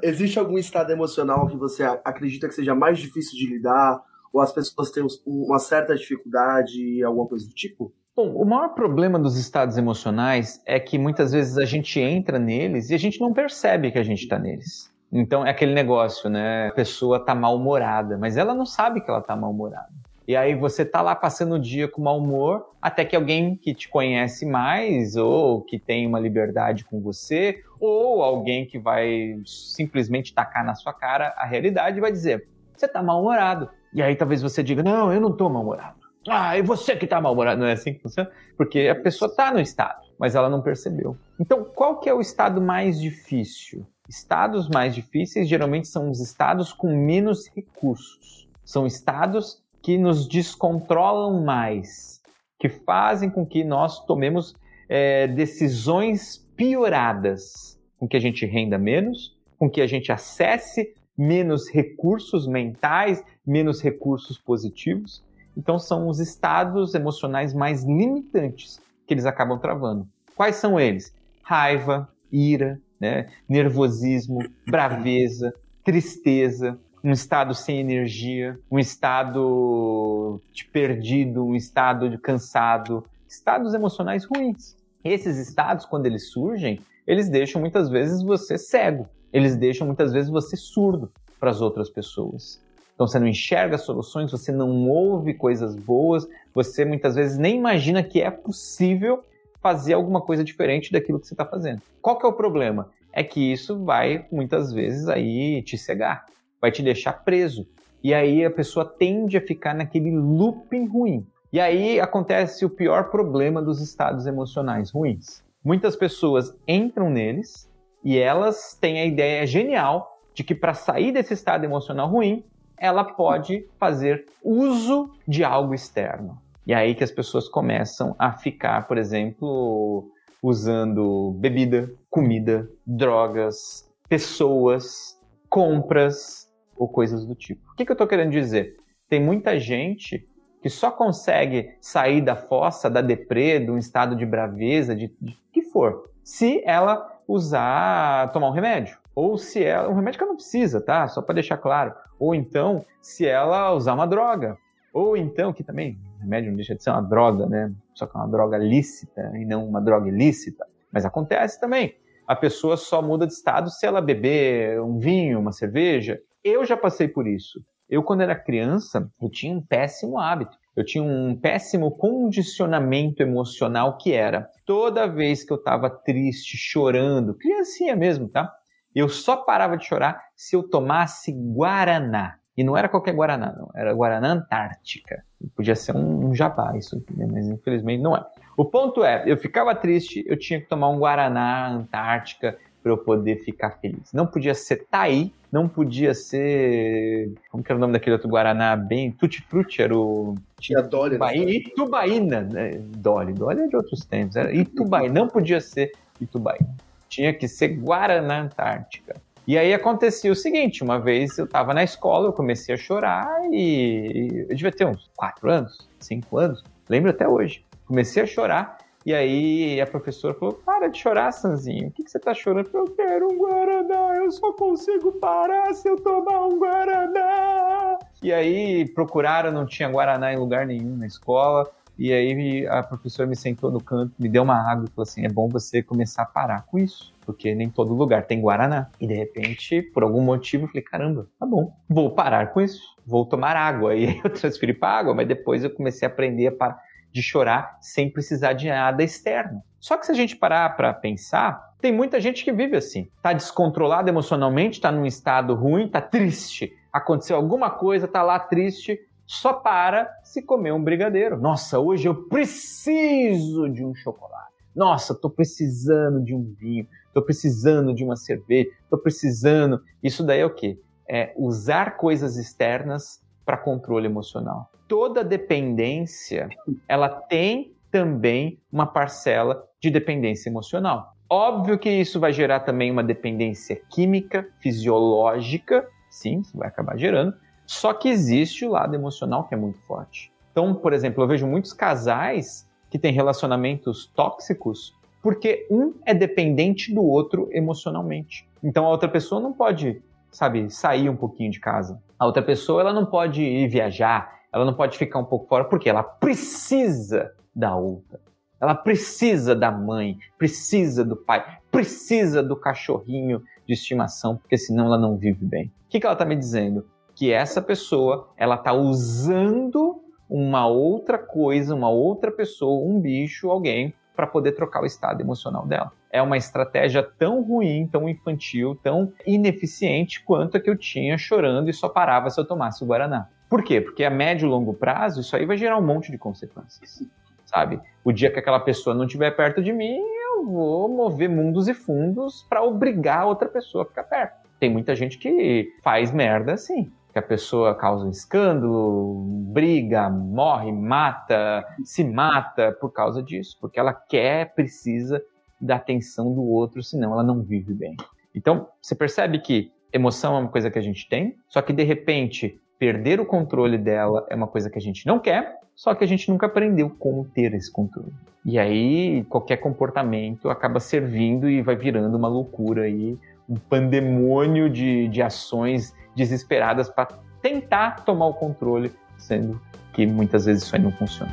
Existe 0.01 0.39
algum 0.39 0.57
estado 0.57 0.91
emocional 0.91 1.45
que 1.47 1.57
você 1.57 1.83
acredita 1.83 2.47
que 2.47 2.55
seja 2.55 2.73
mais 2.73 2.97
difícil 2.97 3.37
de 3.37 3.47
lidar? 3.47 4.01
Ou 4.37 4.41
as 4.41 4.53
pessoas 4.53 4.91
têm 4.91 5.03
uma 5.25 5.57
certa 5.57 5.95
dificuldade, 5.95 7.03
alguma 7.03 7.25
coisa 7.25 7.47
do 7.47 7.55
tipo? 7.55 7.91
Bom, 8.15 8.35
o 8.35 8.45
maior 8.45 8.69
problema 8.69 9.17
dos 9.17 9.35
estados 9.35 9.79
emocionais 9.79 10.61
é 10.63 10.79
que 10.79 10.99
muitas 10.99 11.31
vezes 11.31 11.57
a 11.57 11.65
gente 11.65 11.99
entra 11.99 12.37
neles 12.37 12.91
e 12.91 12.93
a 12.93 12.99
gente 12.99 13.19
não 13.19 13.33
percebe 13.33 13.91
que 13.91 13.97
a 13.97 14.03
gente 14.03 14.21
está 14.21 14.37
neles. 14.37 14.93
Então 15.11 15.43
é 15.43 15.49
aquele 15.49 15.73
negócio, 15.73 16.29
né? 16.29 16.67
A 16.67 16.71
pessoa 16.71 17.19
tá 17.19 17.33
mal-humorada, 17.33 18.15
mas 18.15 18.37
ela 18.37 18.53
não 18.53 18.65
sabe 18.65 19.01
que 19.01 19.09
ela 19.09 19.21
tá 19.21 19.35
mal-humorada. 19.35 19.89
E 20.27 20.35
aí 20.35 20.53
você 20.53 20.85
tá 20.85 21.01
lá 21.01 21.15
passando 21.15 21.55
o 21.55 21.59
dia 21.59 21.87
com 21.87 22.03
mau 22.03 22.19
humor, 22.19 22.75
até 22.79 23.03
que 23.03 23.15
alguém 23.15 23.55
que 23.55 23.73
te 23.73 23.89
conhece 23.89 24.45
mais, 24.45 25.15
ou 25.15 25.63
que 25.63 25.79
tem 25.79 26.05
uma 26.05 26.19
liberdade 26.19 26.85
com 26.85 27.01
você, 27.01 27.63
ou 27.79 28.21
alguém 28.21 28.67
que 28.67 28.77
vai 28.77 29.39
simplesmente 29.45 30.31
tacar 30.31 30.63
na 30.63 30.75
sua 30.75 30.93
cara 30.93 31.33
a 31.37 31.45
realidade 31.45 31.99
vai 31.99 32.11
dizer: 32.11 32.47
você 32.75 32.87
tá 32.87 33.01
mal-humorado. 33.01 33.69
E 33.97 34.01
aí 34.03 34.15
talvez 34.15 34.43
você 34.43 34.61
diga: 34.61 34.83
não, 34.83 35.11
eu 35.11 35.19
não 35.19 35.35
tô 35.35 35.49
mal-humorado. 35.49 35.97
Ah, 36.29 36.55
é 36.55 36.61
você 36.61 36.95
que 36.95 37.07
tá 37.07 37.19
mal-humorado. 37.19 37.59
Não 37.59 37.67
é 37.67 37.73
assim 37.73 37.95
que 37.95 38.01
funciona? 38.01 38.29
Porque 38.55 38.81
a 38.81 38.93
pessoa 38.93 39.35
tá 39.35 39.51
no 39.51 39.59
estado, 39.59 40.03
mas 40.19 40.35
ela 40.35 40.49
não 40.49 40.61
percebeu. 40.61 41.17
Então, 41.39 41.63
qual 41.63 41.99
que 41.99 42.07
é 42.07 42.13
o 42.13 42.21
estado 42.21 42.61
mais 42.61 43.01
difícil? 43.01 43.87
Estados 44.07 44.69
mais 44.69 44.93
difíceis 44.93 45.49
geralmente 45.49 45.87
são 45.87 46.11
os 46.11 46.21
estados 46.21 46.71
com 46.71 46.95
menos 46.95 47.47
recursos. 47.55 48.47
São 48.63 48.85
estados 48.85 49.63
que 49.81 49.97
nos 49.97 50.27
descontrolam 50.27 51.43
mais, 51.43 52.21
que 52.59 52.69
fazem 52.69 53.31
com 53.31 53.47
que 53.47 53.63
nós 53.63 54.05
tomemos 54.05 54.53
é, 54.87 55.27
decisões 55.27 56.37
pioradas, 56.55 57.79
com 57.97 58.07
que 58.07 58.15
a 58.15 58.19
gente 58.19 58.45
renda 58.45 58.77
menos, 58.77 59.35
com 59.57 59.67
que 59.67 59.81
a 59.81 59.87
gente 59.87 60.11
acesse 60.11 60.93
menos 61.17 61.67
recursos 61.67 62.45
mentais, 62.47 63.23
menos 63.47 63.81
recursos 63.81 64.37
positivos. 64.37 65.23
Então, 65.55 65.79
são 65.79 66.07
os 66.07 66.19
estados 66.19 66.93
emocionais 66.93 67.53
mais 67.53 67.83
limitantes 67.83 68.79
que 69.07 69.13
eles 69.13 69.25
acabam 69.25 69.57
travando. 69.57 70.07
Quais 70.35 70.57
são 70.57 70.79
eles? 70.79 71.15
Raiva, 71.41 72.07
ira, 72.31 72.79
né? 72.99 73.29
nervosismo, 73.47 74.39
braveza, 74.67 75.53
tristeza, 75.83 76.77
um 77.03 77.11
estado 77.11 77.53
sem 77.55 77.79
energia, 77.79 78.59
um 78.69 78.77
estado 78.77 80.41
de 80.51 80.65
perdido, 80.65 81.45
um 81.45 81.55
estado 81.55 82.09
de 82.09 82.17
cansado, 82.17 83.05
estados 83.27 83.73
emocionais 83.73 84.25
ruins. 84.25 84.75
Esses 85.03 85.37
estados, 85.37 85.85
quando 85.85 86.05
eles 86.05 86.29
surgem, 86.31 86.81
eles 87.05 87.29
deixam 87.29 87.61
muitas 87.61 87.89
vezes 87.89 88.21
você 88.21 88.57
cego, 88.57 89.07
eles 89.31 89.55
deixam 89.55 89.87
muitas 89.87 90.11
vezes 90.11 90.29
você 90.29 90.57
surdo 90.57 91.09
para 91.39 91.49
as 91.49 91.61
outras 91.61 91.89
pessoas. 91.89 92.61
Então 92.97 93.05
você 93.05 93.19
não 93.19 93.27
enxerga 93.27 93.77
soluções, 93.77 94.31
você 94.31 94.51
não 94.51 94.89
ouve 94.89 95.35
coisas 95.35 95.75
boas, 95.75 96.27
você 96.51 96.83
muitas 96.83 97.13
vezes 97.13 97.37
nem 97.37 97.55
imagina 97.55 98.01
que 98.01 98.23
é 98.23 98.31
possível 98.31 99.23
fazer 99.61 99.93
alguma 99.93 100.19
coisa 100.19 100.43
diferente 100.43 100.91
daquilo 100.91 101.19
que 101.19 101.27
você 101.27 101.35
está 101.35 101.45
fazendo. 101.45 101.79
Qual 102.01 102.17
que 102.17 102.25
é 102.25 102.29
o 102.29 102.33
problema? 102.33 102.89
É 103.13 103.23
que 103.23 103.51
isso 103.53 103.85
vai 103.85 104.25
muitas 104.31 104.73
vezes 104.73 105.07
aí 105.07 105.61
te 105.61 105.77
cegar, 105.77 106.25
vai 106.59 106.71
te 106.71 106.81
deixar 106.81 107.13
preso. 107.23 107.67
E 108.03 108.15
aí 108.15 108.43
a 108.43 108.49
pessoa 108.49 108.83
tende 108.83 109.37
a 109.37 109.41
ficar 109.41 109.75
naquele 109.75 110.09
looping 110.09 110.87
ruim. 110.87 111.23
E 111.53 111.59
aí 111.59 111.99
acontece 111.99 112.65
o 112.65 112.69
pior 112.69 113.11
problema 113.11 113.61
dos 113.61 113.79
estados 113.79 114.25
emocionais 114.25 114.89
ruins. 114.89 115.43
Muitas 115.63 115.95
pessoas 115.95 116.51
entram 116.67 117.11
neles 117.11 117.69
e 118.03 118.17
elas 118.17 118.75
têm 118.81 119.01
a 119.01 119.05
ideia 119.05 119.45
genial 119.45 120.19
de 120.33 120.43
que 120.43 120.55
para 120.55 120.73
sair 120.73 121.11
desse 121.11 121.35
estado 121.35 121.63
emocional 121.63 122.09
ruim, 122.09 122.43
ela 122.77 123.03
pode 123.03 123.67
fazer 123.79 124.25
uso 124.43 125.11
de 125.27 125.43
algo 125.43 125.73
externo. 125.73 126.41
E 126.65 126.73
aí 126.73 126.93
que 126.93 127.03
as 127.03 127.11
pessoas 127.11 127.47
começam 127.47 128.15
a 128.19 128.33
ficar, 128.33 128.87
por 128.87 128.97
exemplo, 128.97 130.11
usando 130.43 131.31
bebida, 131.39 131.89
comida, 132.09 132.69
drogas, 132.85 133.89
pessoas, 134.09 135.17
compras 135.49 136.51
ou 136.75 136.87
coisas 136.87 137.25
do 137.25 137.35
tipo. 137.35 137.71
O 137.71 137.75
que, 137.75 137.85
que 137.85 137.91
eu 137.91 137.95
estou 137.95 138.07
querendo 138.07 138.31
dizer? 138.31 138.77
Tem 139.09 139.21
muita 139.21 139.59
gente 139.59 140.27
que 140.61 140.69
só 140.69 140.91
consegue 140.91 141.75
sair 141.79 142.21
da 142.21 142.35
fossa, 142.35 142.89
da 142.89 143.01
deprê, 143.01 143.59
de 143.59 143.71
um 143.71 143.77
estado 143.77 144.15
de 144.15 144.25
braveza, 144.25 144.95
de, 144.95 145.13
de 145.21 145.37
que 145.53 145.61
for, 145.61 146.09
se 146.23 146.61
ela 146.65 147.21
usar, 147.27 148.31
tomar 148.31 148.49
um 148.49 148.53
remédio. 148.53 148.97
Ou 149.17 149.35
se 149.35 149.63
ela. 149.63 149.89
Um 149.89 149.95
remédio 149.95 150.19
que 150.19 150.23
ela 150.23 150.29
não 150.29 150.37
precisa, 150.37 150.79
tá? 150.79 151.07
Só 151.07 151.23
para 151.23 151.33
deixar 151.33 151.57
claro. 151.57 151.91
Ou 152.19 152.35
então, 152.35 152.85
se 153.01 153.25
ela 153.25 153.73
usar 153.73 153.95
uma 153.95 154.05
droga. 154.05 154.55
Ou 154.93 155.17
então, 155.17 155.51
que 155.51 155.63
também, 155.63 155.97
remédio 156.19 156.51
não 156.51 156.55
deixa 156.55 156.75
de 156.75 156.83
ser 156.83 156.91
uma 156.91 157.01
droga, 157.01 157.47
né? 157.47 157.73
Só 157.95 158.05
que 158.05 158.15
é 158.15 158.19
uma 158.19 158.27
droga 158.27 158.59
lícita 158.59 159.31
e 159.33 159.43
não 159.43 159.67
uma 159.67 159.81
droga 159.81 160.07
ilícita. 160.07 160.67
Mas 160.93 161.03
acontece 161.03 161.59
também. 161.59 161.95
A 162.27 162.35
pessoa 162.35 162.77
só 162.77 163.01
muda 163.01 163.25
de 163.25 163.33
estado 163.33 163.71
se 163.71 163.87
ela 163.87 164.01
beber 164.01 164.79
um 164.81 164.99
vinho, 164.99 165.39
uma 165.39 165.51
cerveja. 165.51 166.19
Eu 166.43 166.63
já 166.63 166.77
passei 166.77 167.07
por 167.07 167.25
isso. 167.25 167.59
Eu, 167.89 168.03
quando 168.03 168.21
era 168.21 168.35
criança, 168.35 169.09
eu 169.19 169.31
tinha 169.31 169.51
um 169.51 169.65
péssimo 169.65 170.19
hábito. 170.19 170.55
Eu 170.75 170.85
tinha 170.85 171.03
um 171.03 171.35
péssimo 171.35 171.89
condicionamento 171.89 173.23
emocional 173.23 173.97
que 173.97 174.13
era 174.13 174.47
toda 174.63 175.07
vez 175.07 175.43
que 175.43 175.51
eu 175.51 175.57
estava 175.57 175.89
triste, 175.89 176.55
chorando, 176.55 177.33
criancinha 177.33 177.95
mesmo, 177.95 178.29
tá? 178.29 178.53
Eu 178.97 179.07
só 179.07 179.37
parava 179.37 179.77
de 179.77 179.85
chorar 179.85 180.19
se 180.35 180.55
eu 180.55 180.63
tomasse 180.63 181.31
Guaraná. 181.31 182.37
E 182.57 182.63
não 182.63 182.75
era 182.75 182.89
qualquer 182.89 183.13
Guaraná, 183.13 183.53
não. 183.55 183.69
Era 183.75 183.93
Guaraná 183.93 184.31
Antártica. 184.31 185.23
Podia 185.55 185.75
ser 185.75 185.95
um, 185.95 186.29
um 186.29 186.33
jabá, 186.33 186.75
isso, 186.75 186.95
né? 187.15 187.27
mas 187.31 187.47
infelizmente 187.47 188.01
não 188.01 188.17
é. 188.17 188.25
O 188.57 188.65
ponto 188.65 189.03
é, 189.03 189.21
eu 189.27 189.37
ficava 189.37 189.75
triste, 189.75 190.25
eu 190.27 190.35
tinha 190.35 190.59
que 190.59 190.67
tomar 190.67 190.89
um 190.89 190.97
Guaraná 190.97 191.67
Antártica 191.69 192.57
para 192.81 192.91
eu 192.91 192.97
poder 192.97 193.43
ficar 193.43 193.69
feliz. 193.79 194.11
Não 194.11 194.25
podia 194.25 194.55
ser 194.55 194.87
Taí, 194.89 195.31
não 195.51 195.69
podia 195.69 196.15
ser. 196.15 197.35
Como 197.51 197.63
que 197.63 197.71
era 197.71 197.77
o 197.77 197.79
nome 197.79 197.93
daquele 197.93 198.15
outro 198.15 198.27
Guaraná 198.27 198.75
bem? 198.75 199.11
Tutti 199.11 199.43
Frutti 199.43 199.83
era 199.83 199.95
o. 199.95 200.33
Tinha 200.59 200.81
Dolly. 200.81 201.17
Itubaína, 201.17 201.51
Itubaína. 201.51 202.41
Né? 202.41 202.81
Dolly. 202.97 203.33
Dolly 203.33 203.61
é 203.61 203.67
de 203.67 203.75
outros 203.75 204.03
tempos. 204.05 204.35
Era 204.35 204.51
Itubaína. 204.51 205.13
Não 205.13 205.27
podia 205.27 205.61
ser 205.61 205.91
Itubaína. 206.19 206.86
Tinha 207.09 207.33
que 207.33 207.47
ser 207.47 207.69
Guaraná 207.69 208.41
Antártica. 208.41 209.15
E 209.47 209.57
aí 209.57 209.73
acontecia 209.73 210.31
o 210.31 210.35
seguinte: 210.35 210.83
uma 210.83 210.99
vez 210.99 211.37
eu 211.37 211.45
estava 211.45 211.73
na 211.73 211.83
escola, 211.83 212.27
eu 212.27 212.33
comecei 212.33 212.75
a 212.75 212.77
chorar 212.77 213.27
e 213.51 214.45
eu 214.49 214.55
devia 214.55 214.71
ter 214.71 214.85
uns 214.85 215.09
4 215.15 215.49
anos, 215.49 215.87
5 215.99 216.37
anos, 216.37 216.63
lembro 216.89 217.11
até 217.11 217.27
hoje. 217.27 217.65
Comecei 217.85 218.23
a 218.23 218.25
chorar 218.25 218.77
e 219.07 219.13
aí 219.13 219.79
a 219.79 219.87
professora 219.87 220.33
falou: 220.33 220.53
Para 220.65 220.89
de 220.89 220.99
chorar, 220.99 221.31
Sanzinho. 221.31 221.87
O 221.87 221.91
que, 221.91 222.03
que 222.03 222.11
você 222.11 222.19
tá 222.19 222.33
chorando? 222.33 222.69
Eu 222.73 222.83
quero 222.87 223.31
um 223.31 223.37
Guaraná, 223.37 224.17
eu 224.17 224.29
só 224.29 224.51
consigo 224.51 225.13
parar 225.13 225.73
se 225.73 225.87
eu 225.87 225.95
tomar 225.95 226.45
um 226.45 226.59
Guaraná. 226.59 227.99
E 228.21 228.33
aí 228.33 228.85
procuraram, 228.93 229.49
não 229.49 229.65
tinha 229.65 229.87
Guaraná 229.87 230.33
em 230.33 230.37
lugar 230.37 230.65
nenhum 230.65 230.97
na 230.97 231.07
escola. 231.07 231.71
E 231.97 232.13
aí 232.13 232.67
a 232.67 232.83
professora 232.83 233.27
me 233.27 233.35
sentou 233.35 233.71
no 233.71 233.81
canto, 233.81 234.13
me 234.19 234.29
deu 234.29 234.43
uma 234.43 234.55
água 234.55 234.85
e 234.85 234.91
falou 234.91 235.03
assim: 235.03 235.25
é 235.25 235.29
bom 235.29 235.47
você 235.49 235.81
começar 235.81 236.23
a 236.23 236.25
parar 236.25 236.65
com 236.65 236.77
isso, 236.77 237.13
porque 237.25 237.55
nem 237.55 237.69
todo 237.69 237.93
lugar 237.93 238.25
tem 238.25 238.41
Guaraná. 238.41 238.89
E 238.99 239.07
de 239.07 239.13
repente, 239.13 239.81
por 239.81 240.03
algum 240.03 240.21
motivo, 240.21 240.65
eu 240.65 240.67
falei: 240.67 240.83
caramba, 240.83 241.27
tá 241.39 241.45
bom, 241.45 241.73
vou 241.89 242.11
parar 242.11 242.53
com 242.53 242.61
isso, 242.61 242.81
vou 243.05 243.25
tomar 243.25 243.55
água. 243.55 243.95
E 243.97 244.07
aí 244.07 244.21
eu 244.23 244.29
transferi 244.29 244.73
para 244.73 244.99
água, 244.99 245.13
mas 245.13 245.27
depois 245.27 245.63
eu 245.63 245.69
comecei 245.69 246.07
a 246.07 246.11
aprender 246.11 246.47
a 246.47 246.51
parar 246.51 246.87
de 247.11 247.23
chorar 247.23 247.77
sem 247.81 248.11
precisar 248.11 248.53
de 248.53 248.67
nada 248.67 249.03
externo. 249.03 249.63
Só 249.79 249.97
que 249.97 250.05
se 250.05 250.11
a 250.11 250.15
gente 250.15 250.35
parar 250.35 250.75
para 250.75 250.93
pensar, 250.93 251.73
tem 251.81 251.91
muita 251.91 252.19
gente 252.19 252.43
que 252.43 252.51
vive 252.51 252.75
assim. 252.75 253.09
Tá 253.21 253.33
descontrolado 253.33 254.09
emocionalmente, 254.09 254.81
tá 254.81 254.91
num 254.91 255.05
estado 255.05 255.55
ruim, 255.55 255.87
tá 255.87 256.01
triste. 256.01 256.73
Aconteceu 256.91 257.35
alguma 257.35 257.69
coisa, 257.69 258.07
tá 258.07 258.21
lá 258.21 258.39
triste, 258.39 258.99
só 259.27 259.53
para 259.53 260.09
se 260.23 260.41
comer 260.41 260.71
um 260.71 260.81
brigadeiro. 260.81 261.37
Nossa, 261.37 261.77
hoje 261.79 262.07
eu 262.07 262.15
preciso 262.29 263.69
de 263.69 263.83
um 263.83 263.93
chocolate. 263.93 264.47
Nossa, 264.73 265.13
tô 265.13 265.29
precisando 265.29 266.23
de 266.23 266.33
um 266.33 266.43
vinho, 266.57 266.87
tô 267.13 267.21
precisando 267.21 267.93
de 267.93 268.03
uma 268.03 268.15
cerveja, 268.15 268.69
tô 268.89 268.97
precisando. 268.97 269.81
Isso 270.01 270.23
daí 270.23 270.39
é 270.39 270.45
o 270.45 270.53
quê? 270.53 270.79
É 271.09 271.33
usar 271.35 271.97
coisas 271.97 272.37
externas 272.37 273.21
para 273.45 273.57
controle 273.57 274.05
emocional. 274.05 274.69
Toda 274.87 275.23
dependência, 275.23 276.47
ela 276.87 277.09
tem 277.09 277.75
também 277.91 278.59
uma 278.71 278.85
parcela 278.85 279.63
de 279.81 279.89
dependência 279.89 280.49
emocional. 280.49 281.13
Óbvio 281.29 281.77
que 281.77 281.89
isso 281.89 282.19
vai 282.19 282.31
gerar 282.31 282.61
também 282.61 282.89
uma 282.89 283.03
dependência 283.03 283.81
química, 283.89 284.47
fisiológica, 284.61 285.85
sim, 286.09 286.39
isso 286.39 286.57
vai 286.57 286.67
acabar 286.69 286.97
gerando, 286.97 287.33
só 287.67 287.93
que 287.93 288.09
existe 288.09 288.65
o 288.65 288.71
lado 288.71 288.95
emocional 288.95 289.43
que 289.47 289.53
é 289.53 289.57
muito 289.57 289.77
forte. 289.81 290.31
Então, 290.51 290.73
por 290.73 290.93
exemplo, 290.93 291.23
eu 291.23 291.27
vejo 291.27 291.45
muitos 291.45 291.73
casais 291.73 292.67
que 292.89 292.97
têm 292.97 293.13
relacionamentos 293.13 294.07
tóxicos 294.15 294.97
porque 295.21 295.67
um 295.69 295.93
é 296.05 296.13
dependente 296.13 296.93
do 296.93 297.03
outro 297.03 297.49
emocionalmente. 297.51 298.47
Então 298.63 298.85
a 298.85 298.89
outra 298.89 299.09
pessoa 299.09 299.41
não 299.41 299.51
pode, 299.51 300.01
sabe, 300.31 300.69
sair 300.69 301.09
um 301.09 301.17
pouquinho 301.17 301.51
de 301.51 301.59
casa. 301.59 302.01
A 302.17 302.25
outra 302.25 302.41
pessoa 302.41 302.81
ela 302.81 302.93
não 302.93 303.05
pode 303.05 303.41
ir 303.43 303.67
viajar, 303.67 304.39
ela 304.53 304.63
não 304.63 304.73
pode 304.73 304.97
ficar 304.97 305.19
um 305.19 305.25
pouco 305.25 305.45
fora 305.47 305.65
porque 305.65 305.89
ela 305.89 306.01
precisa 306.01 307.33
da 307.53 307.75
outra. 307.75 308.21
Ela 308.59 308.73
precisa 308.73 309.53
da 309.53 309.69
mãe, 309.69 310.17
precisa 310.37 311.03
do 311.03 311.17
pai, 311.17 311.59
precisa 311.69 312.41
do 312.41 312.55
cachorrinho 312.55 313.43
de 313.67 313.73
estimação, 313.73 314.37
porque 314.37 314.57
senão 314.57 314.85
ela 314.85 314.97
não 314.97 315.17
vive 315.17 315.45
bem. 315.45 315.65
O 315.65 315.89
que, 315.89 315.99
que 315.99 316.05
ela 316.05 316.13
está 316.13 316.25
me 316.25 316.35
dizendo? 316.35 316.85
Que 317.17 317.31
essa 317.31 317.61
pessoa 317.61 318.29
ela 318.37 318.55
está 318.55 318.73
usando 318.73 320.01
uma 320.29 320.67
outra 320.67 321.17
coisa, 321.17 321.73
uma 321.73 321.89
outra 321.89 322.31
pessoa, 322.31 322.87
um 322.87 322.99
bicho, 322.99 323.49
alguém, 323.49 323.93
para 324.15 324.27
poder 324.27 324.51
trocar 324.51 324.83
o 324.83 324.85
estado 324.85 325.21
emocional 325.21 325.65
dela. 325.65 325.91
É 326.11 326.21
uma 326.21 326.37
estratégia 326.37 327.01
tão 327.01 327.41
ruim, 327.41 327.87
tão 327.91 328.07
infantil, 328.07 328.79
tão 328.83 329.11
ineficiente 329.25 330.23
quanto 330.23 330.57
a 330.57 330.59
que 330.59 330.69
eu 330.69 330.77
tinha 330.77 331.17
chorando 331.17 331.69
e 331.69 331.73
só 331.73 331.89
parava 331.89 332.29
se 332.29 332.39
eu 332.39 332.45
tomasse 332.45 332.83
o 332.83 332.87
Guaraná. 332.87 333.27
Por 333.49 333.63
quê? 333.63 333.81
Porque 333.81 334.03
a 334.03 334.09
médio 334.09 334.45
e 334.45 334.49
longo 334.49 334.73
prazo, 334.73 335.21
isso 335.21 335.35
aí 335.35 335.45
vai 335.45 335.57
gerar 335.57 335.77
um 335.77 335.85
monte 335.85 336.11
de 336.11 336.17
consequências 336.17 337.01
sabe? 337.47 337.79
O 338.03 338.11
dia 338.11 338.29
que 338.29 338.37
aquela 338.37 338.59
pessoa 338.59 338.93
não 338.95 339.05
estiver 339.05 339.31
perto 339.31 339.63
de 339.63 339.73
mim, 339.73 339.97
eu 339.97 340.45
vou 340.45 340.87
mover 340.87 341.29
mundos 341.29 341.67
e 341.67 341.73
fundos 341.73 342.45
para 342.47 342.61
obrigar 342.61 343.25
outra 343.25 343.47
pessoa 343.47 343.83
a 343.83 343.87
ficar 343.87 344.03
perto. 344.03 344.47
Tem 344.59 344.69
muita 344.69 344.95
gente 344.95 345.17
que 345.17 345.73
faz 345.81 346.11
merda 346.11 346.53
assim. 346.53 346.91
Que 347.17 347.19
a 347.19 347.23
pessoa 347.23 347.73
causa 347.73 348.05
um 348.05 348.11
escândalo, 348.11 349.23
briga, 349.51 350.07
morre, 350.07 350.71
mata, 350.71 351.65
se 351.83 352.03
mata 352.03 352.71
por 352.79 352.91
causa 352.91 353.23
disso. 353.23 353.57
Porque 353.59 353.79
ela 353.79 353.91
quer, 353.91 354.53
precisa 354.53 355.19
da 355.59 355.77
atenção 355.77 356.31
do 356.31 356.43
outro, 356.43 356.83
senão 356.83 357.13
ela 357.13 357.23
não 357.23 357.41
vive 357.41 357.73
bem. 357.73 357.97
Então, 358.35 358.67
você 358.79 358.93
percebe 358.93 359.39
que 359.39 359.71
emoção 359.91 360.35
é 360.35 360.41
uma 360.41 360.49
coisa 360.49 360.69
que 360.69 360.77
a 360.77 360.81
gente 360.81 361.09
tem, 361.09 361.35
só 361.49 361.59
que 361.59 361.73
de 361.73 361.81
repente 361.81 362.61
perder 362.77 363.19
o 363.19 363.25
controle 363.25 363.79
dela 363.79 364.23
é 364.29 364.35
uma 364.35 364.47
coisa 364.47 364.69
que 364.69 364.77
a 364.77 364.81
gente 364.81 365.07
não 365.07 365.17
quer, 365.17 365.55
só 365.73 365.95
que 365.95 366.03
a 366.03 366.07
gente 366.07 366.29
nunca 366.29 366.45
aprendeu 366.45 366.87
como 366.87 367.25
ter 367.25 367.51
esse 367.55 367.71
controle. 367.71 368.13
E 368.45 368.59
aí 368.59 369.23
qualquer 369.23 369.57
comportamento 369.57 370.51
acaba 370.51 370.79
servindo 370.79 371.49
e 371.49 371.63
vai 371.63 371.75
virando 371.75 372.15
uma 372.15 372.27
loucura 372.27 372.83
aí, 372.83 373.17
um 373.49 373.55
pandemônio 373.55 374.69
de, 374.69 375.07
de 375.07 375.23
ações 375.23 375.95
desesperadas 376.17 376.89
para 376.89 377.07
tentar 377.41 378.03
tomar 378.03 378.25
o 378.25 378.33
controle, 378.33 378.91
sendo 379.17 379.61
que 379.93 380.05
muitas 380.05 380.45
vezes 380.45 380.63
isso 380.63 380.75
aí 380.75 380.81
não 380.81 380.91
funciona. 380.91 381.31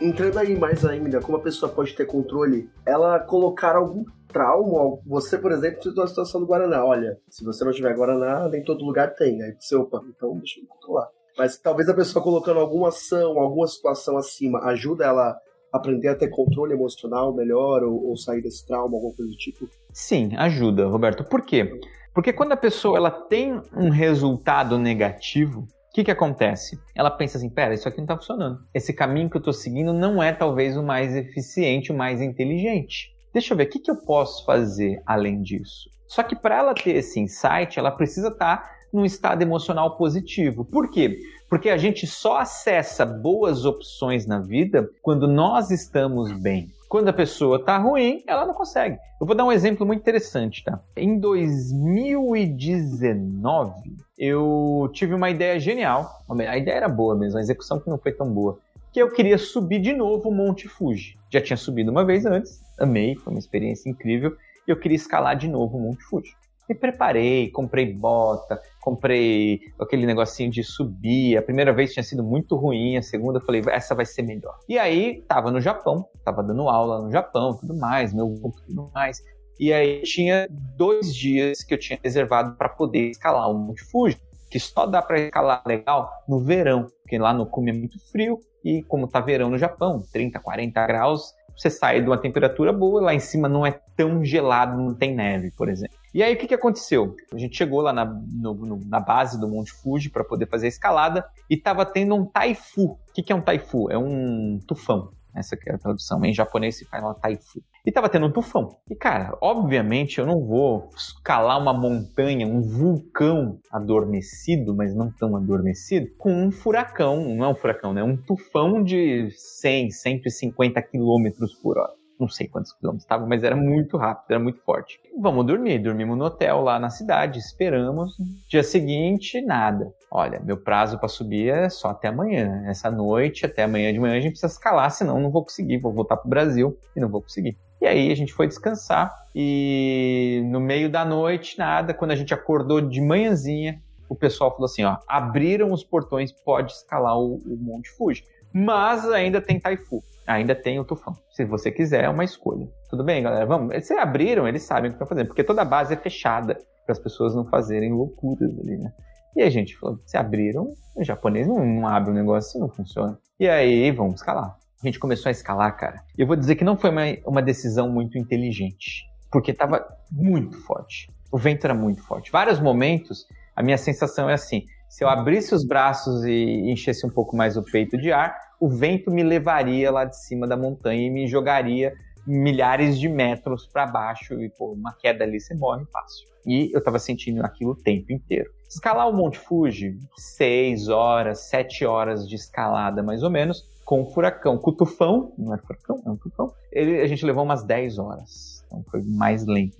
Entrando 0.00 0.38
aí 0.38 0.56
mais 0.56 0.84
ainda, 0.84 1.20
como 1.20 1.38
a 1.38 1.40
pessoa 1.40 1.70
pode 1.70 1.94
ter 1.94 2.06
controle, 2.06 2.70
ela 2.86 3.18
colocar 3.18 3.74
algum 3.74 4.04
trauma. 4.28 4.98
Você, 5.06 5.38
por 5.38 5.50
exemplo, 5.50 5.76
precisa 5.76 6.00
uma 6.00 6.06
situação 6.06 6.40
do 6.40 6.46
Guaraná. 6.46 6.84
Olha, 6.84 7.18
se 7.30 7.44
você 7.44 7.64
não 7.64 7.72
tiver 7.72 7.94
Guaraná, 7.94 8.48
nem 8.48 8.62
todo 8.62 8.84
lugar 8.84 9.14
tem. 9.14 9.42
Aí 9.42 9.54
você, 9.58 9.74
opa, 9.74 10.02
então 10.08 10.36
deixa 10.38 10.60
eu 10.60 10.66
controlar. 10.66 11.08
Mas 11.38 11.58
talvez 11.58 11.88
a 11.88 11.94
pessoa 11.94 12.22
colocando 12.22 12.60
alguma 12.60 12.88
ação, 12.88 13.38
alguma 13.38 13.66
situação 13.66 14.16
acima, 14.16 14.60
ajuda 14.64 15.06
ela 15.06 15.36
a 15.72 15.76
aprender 15.76 16.08
a 16.08 16.14
ter 16.14 16.28
controle 16.28 16.74
emocional 16.74 17.34
melhor 17.34 17.82
ou, 17.82 18.10
ou 18.10 18.16
sair 18.16 18.42
desse 18.42 18.64
trauma, 18.66 18.96
alguma 18.96 19.14
coisa 19.14 19.30
do 19.30 19.36
tipo? 19.36 19.68
Sim, 19.94 20.30
ajuda, 20.36 20.88
Roberto. 20.88 21.22
Por 21.22 21.42
quê? 21.42 21.80
Porque 22.12 22.32
quando 22.32 22.50
a 22.50 22.56
pessoa 22.56 22.98
ela 22.98 23.12
tem 23.12 23.62
um 23.76 23.90
resultado 23.90 24.76
negativo, 24.76 25.60
o 25.60 25.94
que, 25.94 26.02
que 26.02 26.10
acontece? 26.10 26.76
Ela 26.96 27.12
pensa 27.12 27.38
assim: 27.38 27.48
pera, 27.48 27.72
isso 27.72 27.88
aqui 27.88 27.98
não 27.98 28.04
está 28.04 28.16
funcionando. 28.16 28.58
Esse 28.74 28.92
caminho 28.92 29.30
que 29.30 29.36
eu 29.36 29.38
estou 29.38 29.52
seguindo 29.52 29.92
não 29.92 30.20
é 30.20 30.32
talvez 30.32 30.76
o 30.76 30.82
mais 30.82 31.14
eficiente, 31.14 31.92
o 31.92 31.96
mais 31.96 32.20
inteligente. 32.20 33.14
Deixa 33.32 33.54
eu 33.54 33.56
ver, 33.56 33.68
o 33.68 33.70
que, 33.70 33.78
que 33.78 33.90
eu 33.90 33.96
posso 34.04 34.44
fazer 34.44 35.00
além 35.06 35.40
disso? 35.40 35.88
Só 36.08 36.24
que 36.24 36.34
para 36.34 36.58
ela 36.58 36.74
ter 36.74 36.96
esse 36.96 37.20
insight, 37.20 37.78
ela 37.78 37.92
precisa 37.92 38.28
estar 38.28 38.56
tá 38.56 38.70
num 38.92 39.04
estado 39.04 39.42
emocional 39.42 39.96
positivo. 39.96 40.64
Por 40.64 40.90
quê? 40.90 41.18
Porque 41.48 41.70
a 41.70 41.76
gente 41.76 42.04
só 42.04 42.38
acessa 42.38 43.06
boas 43.06 43.64
opções 43.64 44.26
na 44.26 44.40
vida 44.40 44.90
quando 45.02 45.28
nós 45.28 45.70
estamos 45.70 46.32
bem. 46.40 46.66
Quando 46.94 47.08
a 47.08 47.12
pessoa 47.12 47.56
está 47.56 47.76
ruim, 47.76 48.22
ela 48.24 48.46
não 48.46 48.54
consegue. 48.54 49.00
Eu 49.20 49.26
vou 49.26 49.34
dar 49.34 49.44
um 49.44 49.50
exemplo 49.50 49.84
muito 49.84 49.98
interessante, 49.98 50.62
tá? 50.62 50.78
Em 50.96 51.18
2019, 51.18 53.96
eu 54.16 54.88
tive 54.92 55.12
uma 55.12 55.28
ideia 55.28 55.58
genial. 55.58 56.22
A 56.30 56.56
ideia 56.56 56.76
era 56.76 56.88
boa 56.88 57.16
mesmo, 57.16 57.36
a 57.36 57.40
execução 57.40 57.80
que 57.80 57.90
não 57.90 57.98
foi 57.98 58.12
tão 58.12 58.32
boa. 58.32 58.60
Que 58.92 59.02
eu 59.02 59.10
queria 59.10 59.38
subir 59.38 59.80
de 59.80 59.92
novo 59.92 60.28
o 60.28 60.32
Monte 60.32 60.68
Fuji. 60.68 61.18
Já 61.30 61.40
tinha 61.40 61.56
subido 61.56 61.90
uma 61.90 62.04
vez 62.04 62.24
antes, 62.24 62.62
amei, 62.78 63.16
foi 63.16 63.32
uma 63.32 63.40
experiência 63.40 63.90
incrível. 63.90 64.36
E 64.64 64.70
eu 64.70 64.76
queria 64.76 64.94
escalar 64.94 65.34
de 65.34 65.48
novo 65.48 65.76
o 65.76 65.80
Monte 65.80 66.04
Fuji 66.04 66.32
me 66.68 66.74
preparei, 66.74 67.50
comprei 67.50 67.92
bota, 67.92 68.60
comprei 68.80 69.60
aquele 69.80 70.06
negocinho 70.06 70.50
de 70.50 70.62
subir. 70.64 71.36
A 71.36 71.42
primeira 71.42 71.72
vez 71.72 71.92
tinha 71.92 72.02
sido 72.02 72.22
muito 72.22 72.56
ruim, 72.56 72.96
a 72.96 73.02
segunda 73.02 73.38
eu 73.38 73.44
falei, 73.44 73.62
essa 73.68 73.94
vai 73.94 74.06
ser 74.06 74.22
melhor. 74.22 74.58
E 74.68 74.78
aí, 74.78 75.22
tava 75.28 75.50
no 75.50 75.60
Japão, 75.60 76.06
tava 76.24 76.42
dando 76.42 76.68
aula 76.68 77.02
no 77.02 77.10
Japão, 77.10 77.56
tudo 77.56 77.76
mais, 77.76 78.12
meu 78.12 78.34
tudo 78.66 78.90
mais. 78.94 79.22
E 79.58 79.72
aí 79.72 80.02
tinha 80.02 80.48
dois 80.76 81.14
dias 81.14 81.62
que 81.62 81.74
eu 81.74 81.78
tinha 81.78 81.98
reservado 82.02 82.56
para 82.56 82.68
poder 82.68 83.10
escalar 83.10 83.50
o 83.50 83.54
Monte 83.54 83.84
Fuji, 83.84 84.18
que 84.50 84.58
só 84.58 84.86
dá 84.86 85.00
para 85.00 85.20
escalar 85.20 85.62
legal 85.66 86.10
no 86.28 86.40
verão, 86.40 86.86
porque 87.02 87.18
lá 87.18 87.32
no 87.32 87.46
Cume 87.46 87.70
é 87.70 87.74
muito 87.74 87.98
frio 88.10 88.40
e 88.64 88.82
como 88.84 89.06
tá 89.06 89.20
verão 89.20 89.50
no 89.50 89.58
Japão, 89.58 90.02
30, 90.12 90.40
40 90.40 90.86
graus, 90.86 91.32
você 91.56 91.70
sai 91.70 92.00
de 92.00 92.08
uma 92.08 92.18
temperatura 92.18 92.72
boa, 92.72 93.00
lá 93.00 93.14
em 93.14 93.20
cima 93.20 93.48
não 93.48 93.64
é 93.64 93.78
tão 93.96 94.24
gelado, 94.24 94.76
não 94.76 94.94
tem 94.94 95.14
neve, 95.14 95.50
por 95.52 95.68
exemplo. 95.68 95.96
E 96.12 96.22
aí 96.22 96.34
o 96.34 96.38
que, 96.38 96.46
que 96.46 96.54
aconteceu? 96.54 97.16
A 97.32 97.38
gente 97.38 97.56
chegou 97.56 97.80
lá 97.80 97.92
na, 97.92 98.04
no, 98.04 98.54
no, 98.54 98.80
na 98.86 99.00
base 99.00 99.38
do 99.40 99.48
Monte 99.48 99.72
Fuji 99.72 100.10
para 100.10 100.24
poder 100.24 100.46
fazer 100.46 100.66
a 100.66 100.68
escalada 100.68 101.24
e 101.50 101.54
estava 101.54 101.84
tendo 101.84 102.14
um 102.14 102.24
taifu. 102.24 102.92
O 102.92 102.98
que, 103.12 103.22
que 103.22 103.32
é 103.32 103.36
um 103.36 103.40
taifu? 103.40 103.90
É 103.90 103.98
um 103.98 104.60
tufão. 104.66 105.10
Essa 105.34 105.56
que 105.56 105.70
é 105.70 105.74
a 105.74 105.78
tradução. 105.78 106.24
Em 106.24 106.32
japonês 106.32 106.76
se 106.76 106.84
fala 106.84 107.14
taifu. 107.14 107.62
E 107.84 107.92
tava 107.92 108.08
tendo 108.08 108.26
um 108.26 108.32
tufão. 108.32 108.76
E 108.90 108.94
cara, 108.94 109.36
obviamente 109.40 110.18
eu 110.18 110.26
não 110.26 110.40
vou 110.40 110.88
escalar 110.96 111.60
uma 111.60 111.72
montanha, 111.72 112.46
um 112.46 112.62
vulcão 112.62 113.58
adormecido, 113.70 114.74
mas 114.74 114.94
não 114.94 115.10
tão 115.10 115.36
adormecido, 115.36 116.08
com 116.16 116.32
um 116.32 116.50
furacão. 116.50 117.34
Não 117.34 117.44
é 117.44 117.48
um 117.48 117.54
furacão, 117.54 117.92
né? 117.92 118.02
Um 118.02 118.16
tufão 118.16 118.82
de 118.82 119.28
100, 119.30 119.90
150 119.90 120.80
quilômetros 120.82 121.54
por 121.54 121.78
hora 121.78 122.03
não 122.18 122.28
sei 122.28 122.46
quantos 122.46 122.72
quilômetros 122.72 123.04
estava, 123.04 123.26
mas 123.26 123.42
era 123.42 123.56
muito 123.56 123.96
rápido, 123.96 124.30
era 124.30 124.38
muito 124.38 124.60
forte. 124.60 125.00
Vamos 125.18 125.46
dormir, 125.46 125.78
dormimos 125.80 126.16
no 126.16 126.24
hotel 126.24 126.60
lá 126.60 126.78
na 126.78 126.90
cidade, 126.90 127.38
esperamos. 127.38 128.16
Dia 128.48 128.62
seguinte, 128.62 129.40
nada. 129.40 129.92
Olha, 130.10 130.40
meu 130.40 130.56
prazo 130.56 130.98
para 130.98 131.08
subir 131.08 131.48
é 131.48 131.68
só 131.68 131.88
até 131.88 132.08
amanhã. 132.08 132.62
Essa 132.66 132.90
noite, 132.90 133.44
até 133.44 133.64
amanhã 133.64 133.92
de 133.92 133.98
manhã, 133.98 134.16
a 134.16 134.20
gente 134.20 134.32
precisa 134.32 134.52
escalar, 134.52 134.90
senão 134.90 135.20
não 135.20 135.30
vou 135.30 135.42
conseguir. 135.42 135.78
Vou 135.78 135.92
voltar 135.92 136.16
para 136.16 136.26
o 136.26 136.30
Brasil 136.30 136.78
e 136.96 137.00
não 137.00 137.08
vou 137.08 137.20
conseguir. 137.20 137.56
E 137.80 137.86
aí 137.86 138.10
a 138.10 138.16
gente 138.16 138.32
foi 138.32 138.46
descansar 138.46 139.12
e 139.34 140.42
no 140.46 140.60
meio 140.60 140.88
da 140.88 141.04
noite, 141.04 141.58
nada. 141.58 141.92
Quando 141.92 142.12
a 142.12 142.16
gente 142.16 142.32
acordou 142.32 142.80
de 142.80 143.00
manhãzinha, 143.00 143.82
o 144.08 144.14
pessoal 144.14 144.52
falou 144.52 144.66
assim: 144.66 144.84
ó, 144.84 144.96
abriram 145.08 145.72
os 145.72 145.82
portões, 145.82 146.30
pode 146.32 146.72
escalar 146.72 147.18
o, 147.18 147.34
o 147.34 147.56
Monte 147.56 147.90
Fuji. 147.90 148.24
Mas 148.52 149.04
ainda 149.10 149.40
tem 149.40 149.58
Taifu 149.58 150.02
ainda 150.26 150.54
tem 150.54 150.78
o 150.78 150.84
tufão. 150.84 151.14
Se 151.30 151.44
você 151.44 151.70
quiser, 151.70 152.04
é 152.04 152.08
uma 152.08 152.24
escolha. 152.24 152.66
Tudo 152.88 153.04
bem, 153.04 153.22
galera? 153.22 153.46
Vamos. 153.46 153.72
Eles 153.72 153.90
abriram, 153.90 154.48
eles 154.48 154.62
sabem 154.62 154.88
o 154.88 154.92
que 154.92 154.96
estão 154.96 155.06
fazendo, 155.06 155.26
porque 155.28 155.44
toda 155.44 155.62
a 155.62 155.64
base 155.64 155.94
é 155.94 155.96
fechada 155.96 156.58
para 156.84 156.92
as 156.92 156.98
pessoas 156.98 157.34
não 157.34 157.44
fazerem 157.46 157.92
loucuras 157.92 158.50
ali, 158.58 158.76
né? 158.76 158.92
E 159.36 159.42
a 159.42 159.50
gente 159.50 159.76
falou: 159.76 159.98
se 160.06 160.16
abriram, 160.16 160.72
o 160.96 161.02
japonês 161.02 161.46
não, 161.46 161.64
não 161.64 161.86
abre 161.86 162.10
um 162.10 162.14
negócio 162.14 162.50
assim, 162.50 162.58
não 162.58 162.68
funciona. 162.68 163.18
E 163.38 163.48
aí, 163.48 163.90
vamos 163.90 164.16
escalar. 164.16 164.56
A 164.82 164.86
gente 164.86 164.98
começou 164.98 165.28
a 165.28 165.32
escalar, 165.32 165.76
cara. 165.76 166.02
Eu 166.16 166.26
vou 166.26 166.36
dizer 166.36 166.56
que 166.56 166.64
não 166.64 166.76
foi 166.76 166.90
uma, 166.90 167.02
uma 167.26 167.42
decisão 167.42 167.90
muito 167.90 168.18
inteligente, 168.18 169.02
porque 169.30 169.50
estava 169.50 169.84
muito 170.12 170.56
forte. 170.62 171.10
O 171.32 171.38
vento 171.38 171.64
era 171.64 171.74
muito 171.74 172.02
forte. 172.02 172.30
Vários 172.30 172.60
momentos, 172.60 173.26
a 173.56 173.62
minha 173.62 173.78
sensação 173.78 174.28
é 174.30 174.34
assim: 174.34 174.62
se 174.88 175.02
eu 175.02 175.08
abrisse 175.08 175.54
os 175.54 175.66
braços 175.66 176.24
e 176.24 176.70
enchesse 176.70 177.04
um 177.04 177.10
pouco 177.10 177.36
mais 177.36 177.56
o 177.56 177.62
peito 177.62 177.96
de 177.98 178.12
ar, 178.12 178.36
o 178.60 178.68
vento 178.68 179.10
me 179.10 179.22
levaria 179.22 179.90
lá 179.90 180.04
de 180.04 180.16
cima 180.24 180.46
da 180.46 180.56
montanha 180.56 181.06
e 181.06 181.10
me 181.10 181.26
jogaria 181.26 181.94
milhares 182.26 182.98
de 182.98 183.08
metros 183.08 183.66
para 183.66 183.86
baixo 183.86 184.40
e 184.40 184.48
pô, 184.48 184.72
uma 184.72 184.92
queda 184.92 185.24
ali 185.24 185.40
você 185.40 185.54
morre 185.54 185.84
fácil. 185.92 186.26
E 186.46 186.70
eu 186.72 186.78
estava 186.78 186.98
sentindo 186.98 187.42
aquilo 187.44 187.72
o 187.72 187.76
tempo 187.76 188.12
inteiro. 188.12 188.50
Escalar 188.68 189.08
o 189.08 189.12
Monte 189.12 189.38
Fuji, 189.38 189.98
seis 190.16 190.88
horas, 190.88 191.40
sete 191.48 191.84
horas 191.84 192.28
de 192.28 192.34
escalada 192.34 193.02
mais 193.02 193.22
ou 193.22 193.30
menos, 193.30 193.68
com 193.84 194.02
o 194.02 194.06
furacão. 194.06 194.58
Com 194.58 194.70
o 194.70 194.74
tufão, 194.74 195.32
não 195.38 195.54
é 195.54 195.58
furacão, 195.58 196.02
é 196.04 196.10
um 196.10 196.16
tufão, 196.16 196.52
ele, 196.72 197.00
a 197.00 197.06
gente 197.06 197.24
levou 197.24 197.44
umas 197.44 197.62
10 197.64 197.98
horas. 197.98 198.64
Então 198.66 198.84
foi 198.90 199.02
mais 199.02 199.46
lento. 199.46 199.76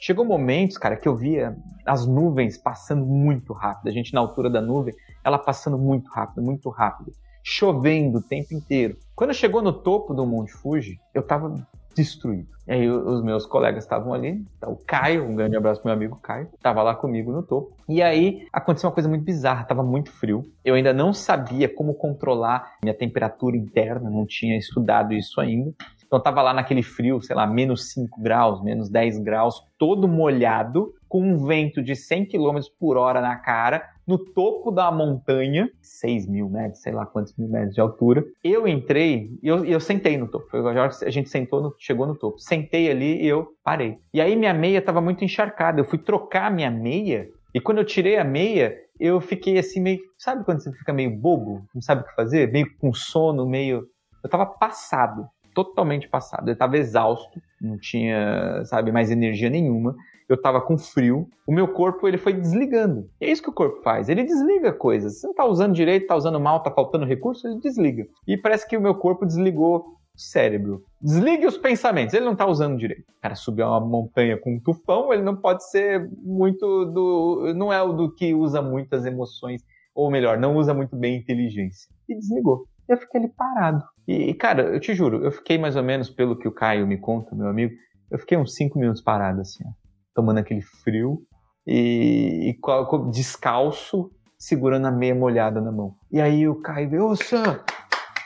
Chegou 0.00 0.24
momentos, 0.24 0.78
cara, 0.78 0.96
que 0.96 1.08
eu 1.08 1.16
via 1.16 1.56
as 1.84 2.06
nuvens 2.06 2.56
passando 2.56 3.04
muito 3.04 3.52
rápido. 3.52 3.88
A 3.88 3.92
gente 3.92 4.14
na 4.14 4.20
altura 4.20 4.48
da 4.48 4.60
nuvem, 4.60 4.94
ela 5.24 5.38
passando 5.38 5.76
muito 5.76 6.08
rápido, 6.08 6.40
muito 6.40 6.68
rápido 6.68 7.12
chovendo 7.48 8.18
o 8.18 8.22
tempo 8.22 8.52
inteiro. 8.52 8.96
Quando 9.16 9.32
chegou 9.32 9.62
no 9.62 9.72
topo 9.72 10.12
do 10.12 10.26
Monte 10.26 10.52
Fuji, 10.52 11.00
eu 11.14 11.22
tava 11.22 11.66
destruído. 11.94 12.46
E 12.66 12.72
aí 12.72 12.90
os 12.90 13.22
meus 13.22 13.46
colegas 13.46 13.82
estavam 13.82 14.12
ali, 14.12 14.44
o 14.62 14.76
Caio, 14.76 15.24
um 15.24 15.34
grande 15.34 15.56
abraço 15.56 15.80
pro 15.80 15.88
meu 15.88 15.96
amigo 15.96 16.20
Caio, 16.22 16.48
tava 16.62 16.82
lá 16.82 16.94
comigo 16.94 17.32
no 17.32 17.42
topo. 17.42 17.74
E 17.88 18.02
aí 18.02 18.46
aconteceu 18.52 18.88
uma 18.88 18.94
coisa 18.94 19.08
muito 19.08 19.24
bizarra, 19.24 19.64
tava 19.64 19.82
muito 19.82 20.12
frio. 20.12 20.44
Eu 20.62 20.74
ainda 20.74 20.92
não 20.92 21.14
sabia 21.14 21.68
como 21.68 21.94
controlar 21.94 22.74
minha 22.82 22.94
temperatura 22.94 23.56
interna, 23.56 24.10
não 24.10 24.26
tinha 24.26 24.56
estudado 24.58 25.14
isso 25.14 25.40
ainda. 25.40 25.72
Então 26.06 26.20
tava 26.20 26.42
lá 26.42 26.52
naquele 26.52 26.82
frio, 26.82 27.20
sei 27.22 27.34
lá, 27.34 27.46
menos 27.46 27.90
5 27.92 28.20
graus, 28.20 28.62
menos 28.62 28.90
10 28.90 29.18
graus, 29.20 29.62
todo 29.78 30.06
molhado, 30.06 30.94
com 31.08 31.22
um 31.22 31.38
vento 31.38 31.82
de 31.82 31.96
100 31.96 32.26
km 32.26 32.58
por 32.78 32.98
hora 32.98 33.20
na 33.20 33.36
cara, 33.36 33.82
no 34.08 34.18
topo 34.18 34.70
da 34.70 34.90
montanha, 34.90 35.70
6 35.82 36.26
mil 36.26 36.48
metros, 36.48 36.80
sei 36.80 36.92
lá 36.92 37.04
quantos 37.04 37.36
mil 37.36 37.48
metros 37.48 37.74
de 37.74 37.80
altura. 37.80 38.24
Eu 38.42 38.66
entrei 38.66 39.30
e 39.42 39.46
eu, 39.46 39.64
eu 39.66 39.78
sentei 39.78 40.16
no 40.16 40.26
topo. 40.26 40.48
A 40.56 41.10
gente 41.10 41.28
sentou, 41.28 41.62
no, 41.62 41.74
chegou 41.78 42.06
no 42.06 42.16
topo. 42.16 42.38
Sentei 42.38 42.90
ali 42.90 43.22
e 43.22 43.28
eu 43.28 43.48
parei. 43.62 43.98
E 44.14 44.20
aí 44.20 44.34
minha 44.34 44.54
meia 44.54 44.78
estava 44.78 45.02
muito 45.02 45.22
encharcada. 45.22 45.78
Eu 45.78 45.84
fui 45.84 45.98
trocar 45.98 46.50
minha 46.50 46.70
meia 46.70 47.28
e 47.54 47.60
quando 47.60 47.78
eu 47.78 47.84
tirei 47.84 48.16
a 48.16 48.24
meia, 48.24 48.76
eu 48.98 49.20
fiquei 49.20 49.58
assim 49.58 49.80
meio. 49.80 50.00
Sabe 50.16 50.44
quando 50.44 50.62
você 50.62 50.72
fica 50.72 50.92
meio 50.92 51.10
bobo? 51.10 51.62
Não 51.74 51.82
sabe 51.82 52.00
o 52.00 52.04
que 52.04 52.14
fazer? 52.14 52.50
Meio 52.50 52.66
com 52.78 52.92
sono, 52.94 53.46
meio. 53.46 53.84
Eu 54.24 54.30
tava 54.30 54.46
passado 54.46 55.28
totalmente 55.54 56.08
passado. 56.08 56.48
Eu 56.48 56.52
estava 56.52 56.76
exausto, 56.76 57.40
não 57.60 57.76
tinha, 57.78 58.62
sabe, 58.64 58.92
mais 58.92 59.10
energia 59.10 59.50
nenhuma. 59.50 59.96
Eu 60.28 60.36
estava 60.36 60.60
com 60.60 60.76
frio. 60.76 61.26
O 61.46 61.52
meu 61.52 61.68
corpo 61.68 62.06
ele 62.06 62.18
foi 62.18 62.32
desligando. 62.34 63.08
E 63.20 63.26
é 63.26 63.30
isso 63.30 63.42
que 63.42 63.50
o 63.50 63.54
corpo 63.54 63.82
faz. 63.82 64.08
Ele 64.08 64.24
desliga 64.24 64.72
coisas. 64.72 65.18
Você 65.18 65.26
não 65.26 65.32
está 65.32 65.46
usando 65.46 65.74
direito, 65.74 66.02
está 66.02 66.16
usando 66.16 66.38
mal, 66.38 66.58
está 66.58 66.70
faltando 66.70 67.06
recurso, 67.06 67.46
ele 67.46 67.60
desliga. 67.60 68.06
E 68.26 68.36
parece 68.36 68.68
que 68.68 68.76
o 68.76 68.80
meu 68.80 68.94
corpo 68.94 69.24
desligou 69.24 69.78
o 69.78 69.96
cérebro. 70.14 70.82
Desligue 71.00 71.46
os 71.46 71.56
pensamentos. 71.56 72.14
Ele 72.14 72.26
não 72.26 72.32
está 72.32 72.46
usando 72.46 72.78
direito. 72.78 73.02
O 73.02 73.20
cara 73.22 73.34
subiu 73.34 73.66
uma 73.66 73.80
montanha 73.80 74.38
com 74.38 74.54
um 74.54 74.60
tufão, 74.60 75.12
ele 75.12 75.22
não 75.22 75.36
pode 75.36 75.68
ser 75.70 76.08
muito 76.22 76.84
do. 76.86 77.54
Não 77.56 77.72
é 77.72 77.82
o 77.82 77.92
do 77.92 78.14
que 78.14 78.34
usa 78.34 78.60
muitas 78.60 79.06
emoções. 79.06 79.62
Ou 79.94 80.10
melhor, 80.10 80.38
não 80.38 80.56
usa 80.56 80.74
muito 80.74 80.94
bem 80.94 81.16
a 81.16 81.18
inteligência. 81.18 81.88
E 82.08 82.14
desligou. 82.14 82.64
Eu 82.88 82.96
fiquei 82.96 83.20
ali 83.20 83.30
parado. 83.36 83.84
E, 84.06 84.32
cara, 84.32 84.62
eu 84.62 84.80
te 84.80 84.94
juro, 84.94 85.22
eu 85.22 85.30
fiquei 85.30 85.58
mais 85.58 85.76
ou 85.76 85.82
menos, 85.82 86.08
pelo 86.08 86.34
que 86.34 86.48
o 86.48 86.52
Caio 86.52 86.86
me 86.86 86.96
conta, 86.96 87.36
meu 87.36 87.48
amigo, 87.48 87.74
eu 88.10 88.18
fiquei 88.18 88.38
uns 88.38 88.54
5 88.54 88.78
minutos 88.78 89.02
parado, 89.02 89.42
assim, 89.42 89.62
ó, 89.66 89.70
tomando 90.14 90.38
aquele 90.38 90.62
frio 90.62 91.20
e, 91.66 92.50
e 92.50 93.10
descalço, 93.10 94.10
segurando 94.38 94.86
a 94.86 94.90
meia 94.90 95.14
molhada 95.14 95.60
na 95.60 95.70
mão. 95.70 95.94
E 96.10 96.20
aí 96.20 96.48
o 96.48 96.60
Caio 96.60 96.90
veio, 96.90 97.06
ô 97.06 97.16
Sam, 97.16 97.60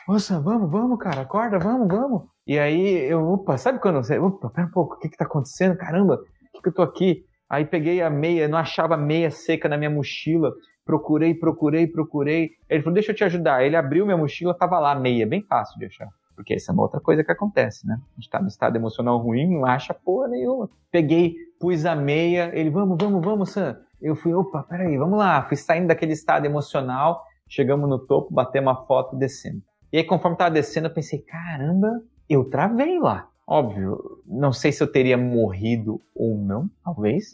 ô 0.09 0.19
Sam, 0.19 0.43
vamos, 0.43 0.71
vamos, 0.71 0.99
cara, 0.99 1.23
acorda, 1.23 1.59
vamos, 1.59 1.89
vamos. 1.89 2.23
E 2.47 2.59
aí 2.59 2.99
eu, 3.05 3.25
opa, 3.29 3.57
sabe 3.57 3.79
quando 3.79 3.97
você, 3.97 4.19
opa, 4.19 4.51
pera 4.51 4.67
um 4.67 4.71
pouco, 4.71 4.95
o 4.95 4.99
que 4.99 5.09
que 5.09 5.17
tá 5.17 5.25
acontecendo? 5.25 5.77
Caramba, 5.77 6.15
o 6.15 6.53
que 6.53 6.63
que 6.63 6.69
eu 6.69 6.75
tô 6.75 6.83
aqui? 6.83 7.25
Aí 7.49 7.65
peguei 7.65 8.01
a 8.01 8.09
meia, 8.09 8.49
não 8.49 8.59
achava 8.59 8.95
a 8.95 8.97
meia 8.97 9.31
seca 9.31 9.69
na 9.69 9.77
minha 9.77 9.91
mochila. 9.91 10.53
procurei, 10.85 11.35
procurei, 11.35 11.87
procurei. 11.87 12.51
Ele 12.69 12.83
falou, 12.83 12.95
deixa 12.95 13.13
eu 13.13 13.17
te 13.17 13.25
ajudar. 13.25 13.63
Ele 13.63 13.77
abriu 13.77 14.07
minha 14.07 14.17
mochila, 14.17 14.57
tava 14.57 14.79
lá, 14.79 14.95
meia, 14.95 15.27
bem 15.27 15.43
fácil 15.43 15.79
de 15.79 15.87
achar. 15.87 16.09
Porque 16.43 16.55
essa 16.55 16.73
é 16.73 16.75
uma 16.75 16.83
outra 16.83 17.01
coisa 17.01 17.23
que 17.23 17.31
acontece, 17.31 17.87
né? 17.87 18.01
A 18.17 18.21
gente 18.21 18.29
tá 18.29 18.41
no 18.41 18.49
estado 18.49 18.75
emocional 18.75 19.17
ruim, 19.19 19.49
não 19.49 19.65
acha 19.65 19.95
porra 19.95 20.27
nenhuma. 20.27 20.69
Peguei, 20.91 21.37
pus 21.59 21.87
a 21.87 21.95
meia, 21.95 22.51
ele, 22.53 22.69
vamos, 22.69 22.99
vamos, 23.01 23.25
vamos, 23.25 23.51
Sam. 23.51 23.79
Eu 24.01 24.17
fui, 24.17 24.35
opa, 24.35 24.65
peraí, 24.65 24.99
vamos 24.99 25.17
lá. 25.17 25.43
Fui 25.45 25.57
saindo 25.57 25.87
daquele 25.87 26.13
estado 26.13 26.45
emocional, 26.45 27.23
chegamos 27.49 27.89
no 27.89 27.99
topo, 27.99 28.35
batemos 28.35 28.73
uma 28.73 28.85
foto 28.87 29.15
descendo. 29.17 29.63
E 29.93 29.99
aí, 29.99 30.05
conforme 30.05 30.37
tava 30.37 30.51
descendo, 30.51 30.89
eu 30.89 30.93
pensei, 30.93 31.21
caramba, 31.21 32.03
eu 32.29 32.51
travei 32.51 32.99
lá. 32.99 33.29
Óbvio, 33.47 34.23
não 34.27 34.53
sei 34.53 34.73
se 34.73 34.83
eu 34.83 34.91
teria 34.91 35.17
morrido 35.17 36.01
ou 36.15 36.37
não, 36.37 36.69
talvez. 36.85 37.33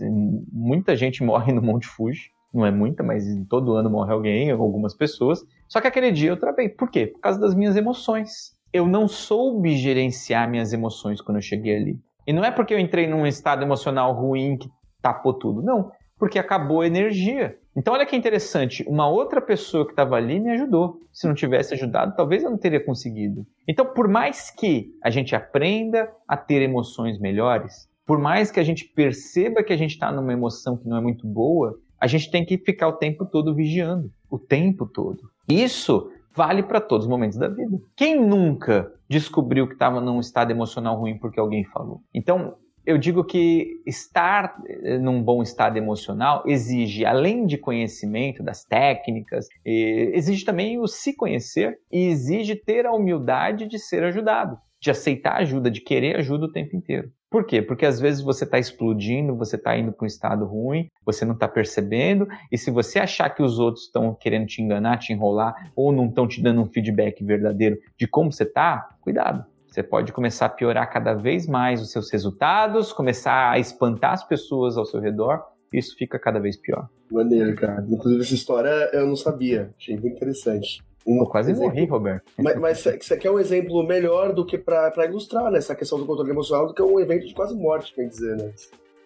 Muita 0.52 0.94
gente 0.94 1.22
morre 1.24 1.52
no 1.52 1.62
Monte 1.62 1.86
Fuji. 1.86 2.30
Não 2.52 2.64
é 2.66 2.70
muita, 2.70 3.02
mas 3.02 3.24
todo 3.48 3.74
ano 3.74 3.88
morre 3.88 4.12
alguém, 4.12 4.50
algumas 4.50 4.94
pessoas. 4.94 5.44
Só 5.66 5.80
que 5.80 5.86
aquele 5.86 6.10
dia 6.10 6.30
eu 6.30 6.36
travei. 6.36 6.68
Por 6.68 6.90
quê? 6.90 7.06
Por 7.06 7.20
causa 7.20 7.38
das 7.38 7.54
minhas 7.54 7.76
emoções. 7.76 8.57
Eu 8.72 8.86
não 8.86 9.08
soube 9.08 9.76
gerenciar 9.76 10.48
minhas 10.50 10.72
emoções 10.72 11.20
quando 11.20 11.38
eu 11.38 11.42
cheguei 11.42 11.76
ali. 11.76 12.00
E 12.26 12.32
não 12.32 12.44
é 12.44 12.50
porque 12.50 12.74
eu 12.74 12.78
entrei 12.78 13.06
num 13.06 13.26
estado 13.26 13.62
emocional 13.62 14.12
ruim 14.12 14.56
que 14.58 14.68
tapou 15.00 15.32
tudo. 15.32 15.62
Não, 15.62 15.90
porque 16.18 16.38
acabou 16.38 16.80
a 16.82 16.86
energia. 16.86 17.56
Então, 17.76 17.94
olha 17.94 18.04
que 18.04 18.16
interessante, 18.16 18.84
uma 18.88 19.08
outra 19.08 19.40
pessoa 19.40 19.84
que 19.84 19.92
estava 19.92 20.16
ali 20.16 20.40
me 20.40 20.50
ajudou. 20.50 21.00
Se 21.12 21.28
não 21.28 21.34
tivesse 21.34 21.74
ajudado, 21.74 22.16
talvez 22.16 22.42
eu 22.42 22.50
não 22.50 22.58
teria 22.58 22.84
conseguido. 22.84 23.46
Então, 23.68 23.86
por 23.86 24.08
mais 24.08 24.50
que 24.50 24.92
a 25.02 25.10
gente 25.10 25.34
aprenda 25.36 26.10
a 26.26 26.36
ter 26.36 26.60
emoções 26.60 27.20
melhores, 27.20 27.88
por 28.04 28.18
mais 28.18 28.50
que 28.50 28.58
a 28.58 28.64
gente 28.64 28.84
perceba 28.84 29.62
que 29.62 29.72
a 29.72 29.76
gente 29.76 29.92
está 29.92 30.10
numa 30.10 30.32
emoção 30.32 30.76
que 30.76 30.88
não 30.88 30.96
é 30.96 31.00
muito 31.00 31.26
boa, 31.26 31.78
a 32.00 32.06
gente 32.06 32.30
tem 32.30 32.44
que 32.44 32.58
ficar 32.58 32.88
o 32.88 32.96
tempo 32.96 33.24
todo 33.24 33.54
vigiando, 33.54 34.10
o 34.30 34.38
tempo 34.38 34.86
todo. 34.86 35.30
Isso 35.48 36.10
vale 36.38 36.62
para 36.62 36.80
todos 36.80 37.06
os 37.06 37.10
momentos 37.10 37.36
da 37.36 37.48
vida. 37.48 37.80
Quem 37.96 38.24
nunca 38.24 38.92
descobriu 39.08 39.66
que 39.66 39.72
estava 39.72 40.00
num 40.00 40.20
estado 40.20 40.52
emocional 40.52 40.96
ruim 40.96 41.18
porque 41.18 41.40
alguém 41.40 41.64
falou? 41.64 42.00
Então, 42.14 42.54
eu 42.86 42.96
digo 42.96 43.24
que 43.24 43.82
estar 43.84 44.56
eh, 44.68 44.98
num 44.98 45.20
bom 45.20 45.42
estado 45.42 45.76
emocional 45.76 46.44
exige, 46.46 47.04
além 47.04 47.44
de 47.44 47.58
conhecimento 47.58 48.40
das 48.40 48.64
técnicas, 48.64 49.48
exige 49.64 50.44
também 50.44 50.78
o 50.78 50.86
se 50.86 51.12
conhecer 51.16 51.76
e 51.90 52.06
exige 52.06 52.54
ter 52.54 52.86
a 52.86 52.92
humildade 52.92 53.66
de 53.66 53.78
ser 53.78 54.04
ajudado, 54.04 54.56
de 54.80 54.92
aceitar 54.92 55.38
ajuda, 55.38 55.68
de 55.68 55.80
querer 55.80 56.16
ajuda 56.18 56.46
o 56.46 56.52
tempo 56.52 56.76
inteiro. 56.76 57.10
Por 57.30 57.44
quê? 57.44 57.60
Porque 57.60 57.84
às 57.84 58.00
vezes 58.00 58.22
você 58.22 58.44
está 58.44 58.58
explodindo, 58.58 59.36
você 59.36 59.56
está 59.56 59.76
indo 59.76 59.92
para 59.92 60.04
um 60.04 60.06
estado 60.06 60.46
ruim, 60.46 60.88
você 61.04 61.24
não 61.26 61.34
está 61.34 61.46
percebendo, 61.46 62.26
e 62.50 62.56
se 62.56 62.70
você 62.70 62.98
achar 62.98 63.28
que 63.30 63.42
os 63.42 63.58
outros 63.58 63.84
estão 63.84 64.14
querendo 64.14 64.46
te 64.46 64.62
enganar, 64.62 64.98
te 64.98 65.12
enrolar, 65.12 65.70
ou 65.76 65.92
não 65.92 66.06
estão 66.06 66.26
te 66.26 66.42
dando 66.42 66.62
um 66.62 66.66
feedback 66.66 67.22
verdadeiro 67.22 67.76
de 67.98 68.06
como 68.06 68.32
você 68.32 68.44
está, 68.44 68.88
cuidado. 69.00 69.44
Você 69.66 69.82
pode 69.82 70.12
começar 70.12 70.46
a 70.46 70.50
piorar 70.50 70.90
cada 70.90 71.12
vez 71.12 71.46
mais 71.46 71.82
os 71.82 71.92
seus 71.92 72.10
resultados, 72.10 72.92
começar 72.92 73.50
a 73.50 73.58
espantar 73.58 74.12
as 74.12 74.24
pessoas 74.24 74.78
ao 74.78 74.86
seu 74.86 74.98
redor, 74.98 75.42
isso 75.70 75.94
fica 75.96 76.18
cada 76.18 76.40
vez 76.40 76.56
pior. 76.56 76.88
Maneiro, 77.10 77.54
cara. 77.54 77.84
Inclusive, 77.88 78.22
essa 78.22 78.34
história 78.34 78.70
eu 78.92 79.06
não 79.06 79.16
sabia. 79.16 79.70
Achei 79.78 79.94
muito 79.94 80.16
interessante. 80.16 80.82
Um 81.06 81.20
eu 81.20 81.26
quase 81.26 81.52
exemplo, 81.52 81.70
morri, 81.70 81.86
Roberto. 81.86 82.32
Mas, 82.38 82.56
mas 82.56 82.78
você 82.80 83.16
quer 83.16 83.30
um 83.30 83.38
exemplo 83.38 83.82
melhor 83.82 84.32
do 84.32 84.44
que 84.44 84.58
para 84.58 85.06
ilustrar 85.06 85.50
né, 85.50 85.58
essa 85.58 85.74
questão 85.74 85.98
do 85.98 86.06
controle 86.06 86.30
emocional 86.30 86.66
do 86.66 86.74
que 86.74 86.82
um 86.82 87.00
evento 87.00 87.26
de 87.26 87.34
quase 87.34 87.54
morte, 87.54 87.94
quer 87.94 88.06
dizer, 88.08 88.36
né? 88.36 88.52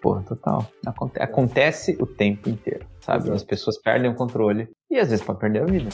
Pô, 0.00 0.20
total. 0.20 0.66
Acontece 1.20 1.96
o 2.00 2.06
tempo 2.06 2.48
inteiro, 2.48 2.84
sabe? 3.00 3.24
Exato. 3.24 3.36
As 3.36 3.44
pessoas 3.44 3.78
perdem 3.78 4.10
o 4.10 4.14
controle 4.14 4.68
e 4.90 4.98
às 4.98 5.10
vezes 5.10 5.24
pode 5.24 5.38
perder 5.38 5.62
a 5.62 5.66
vida. 5.66 5.90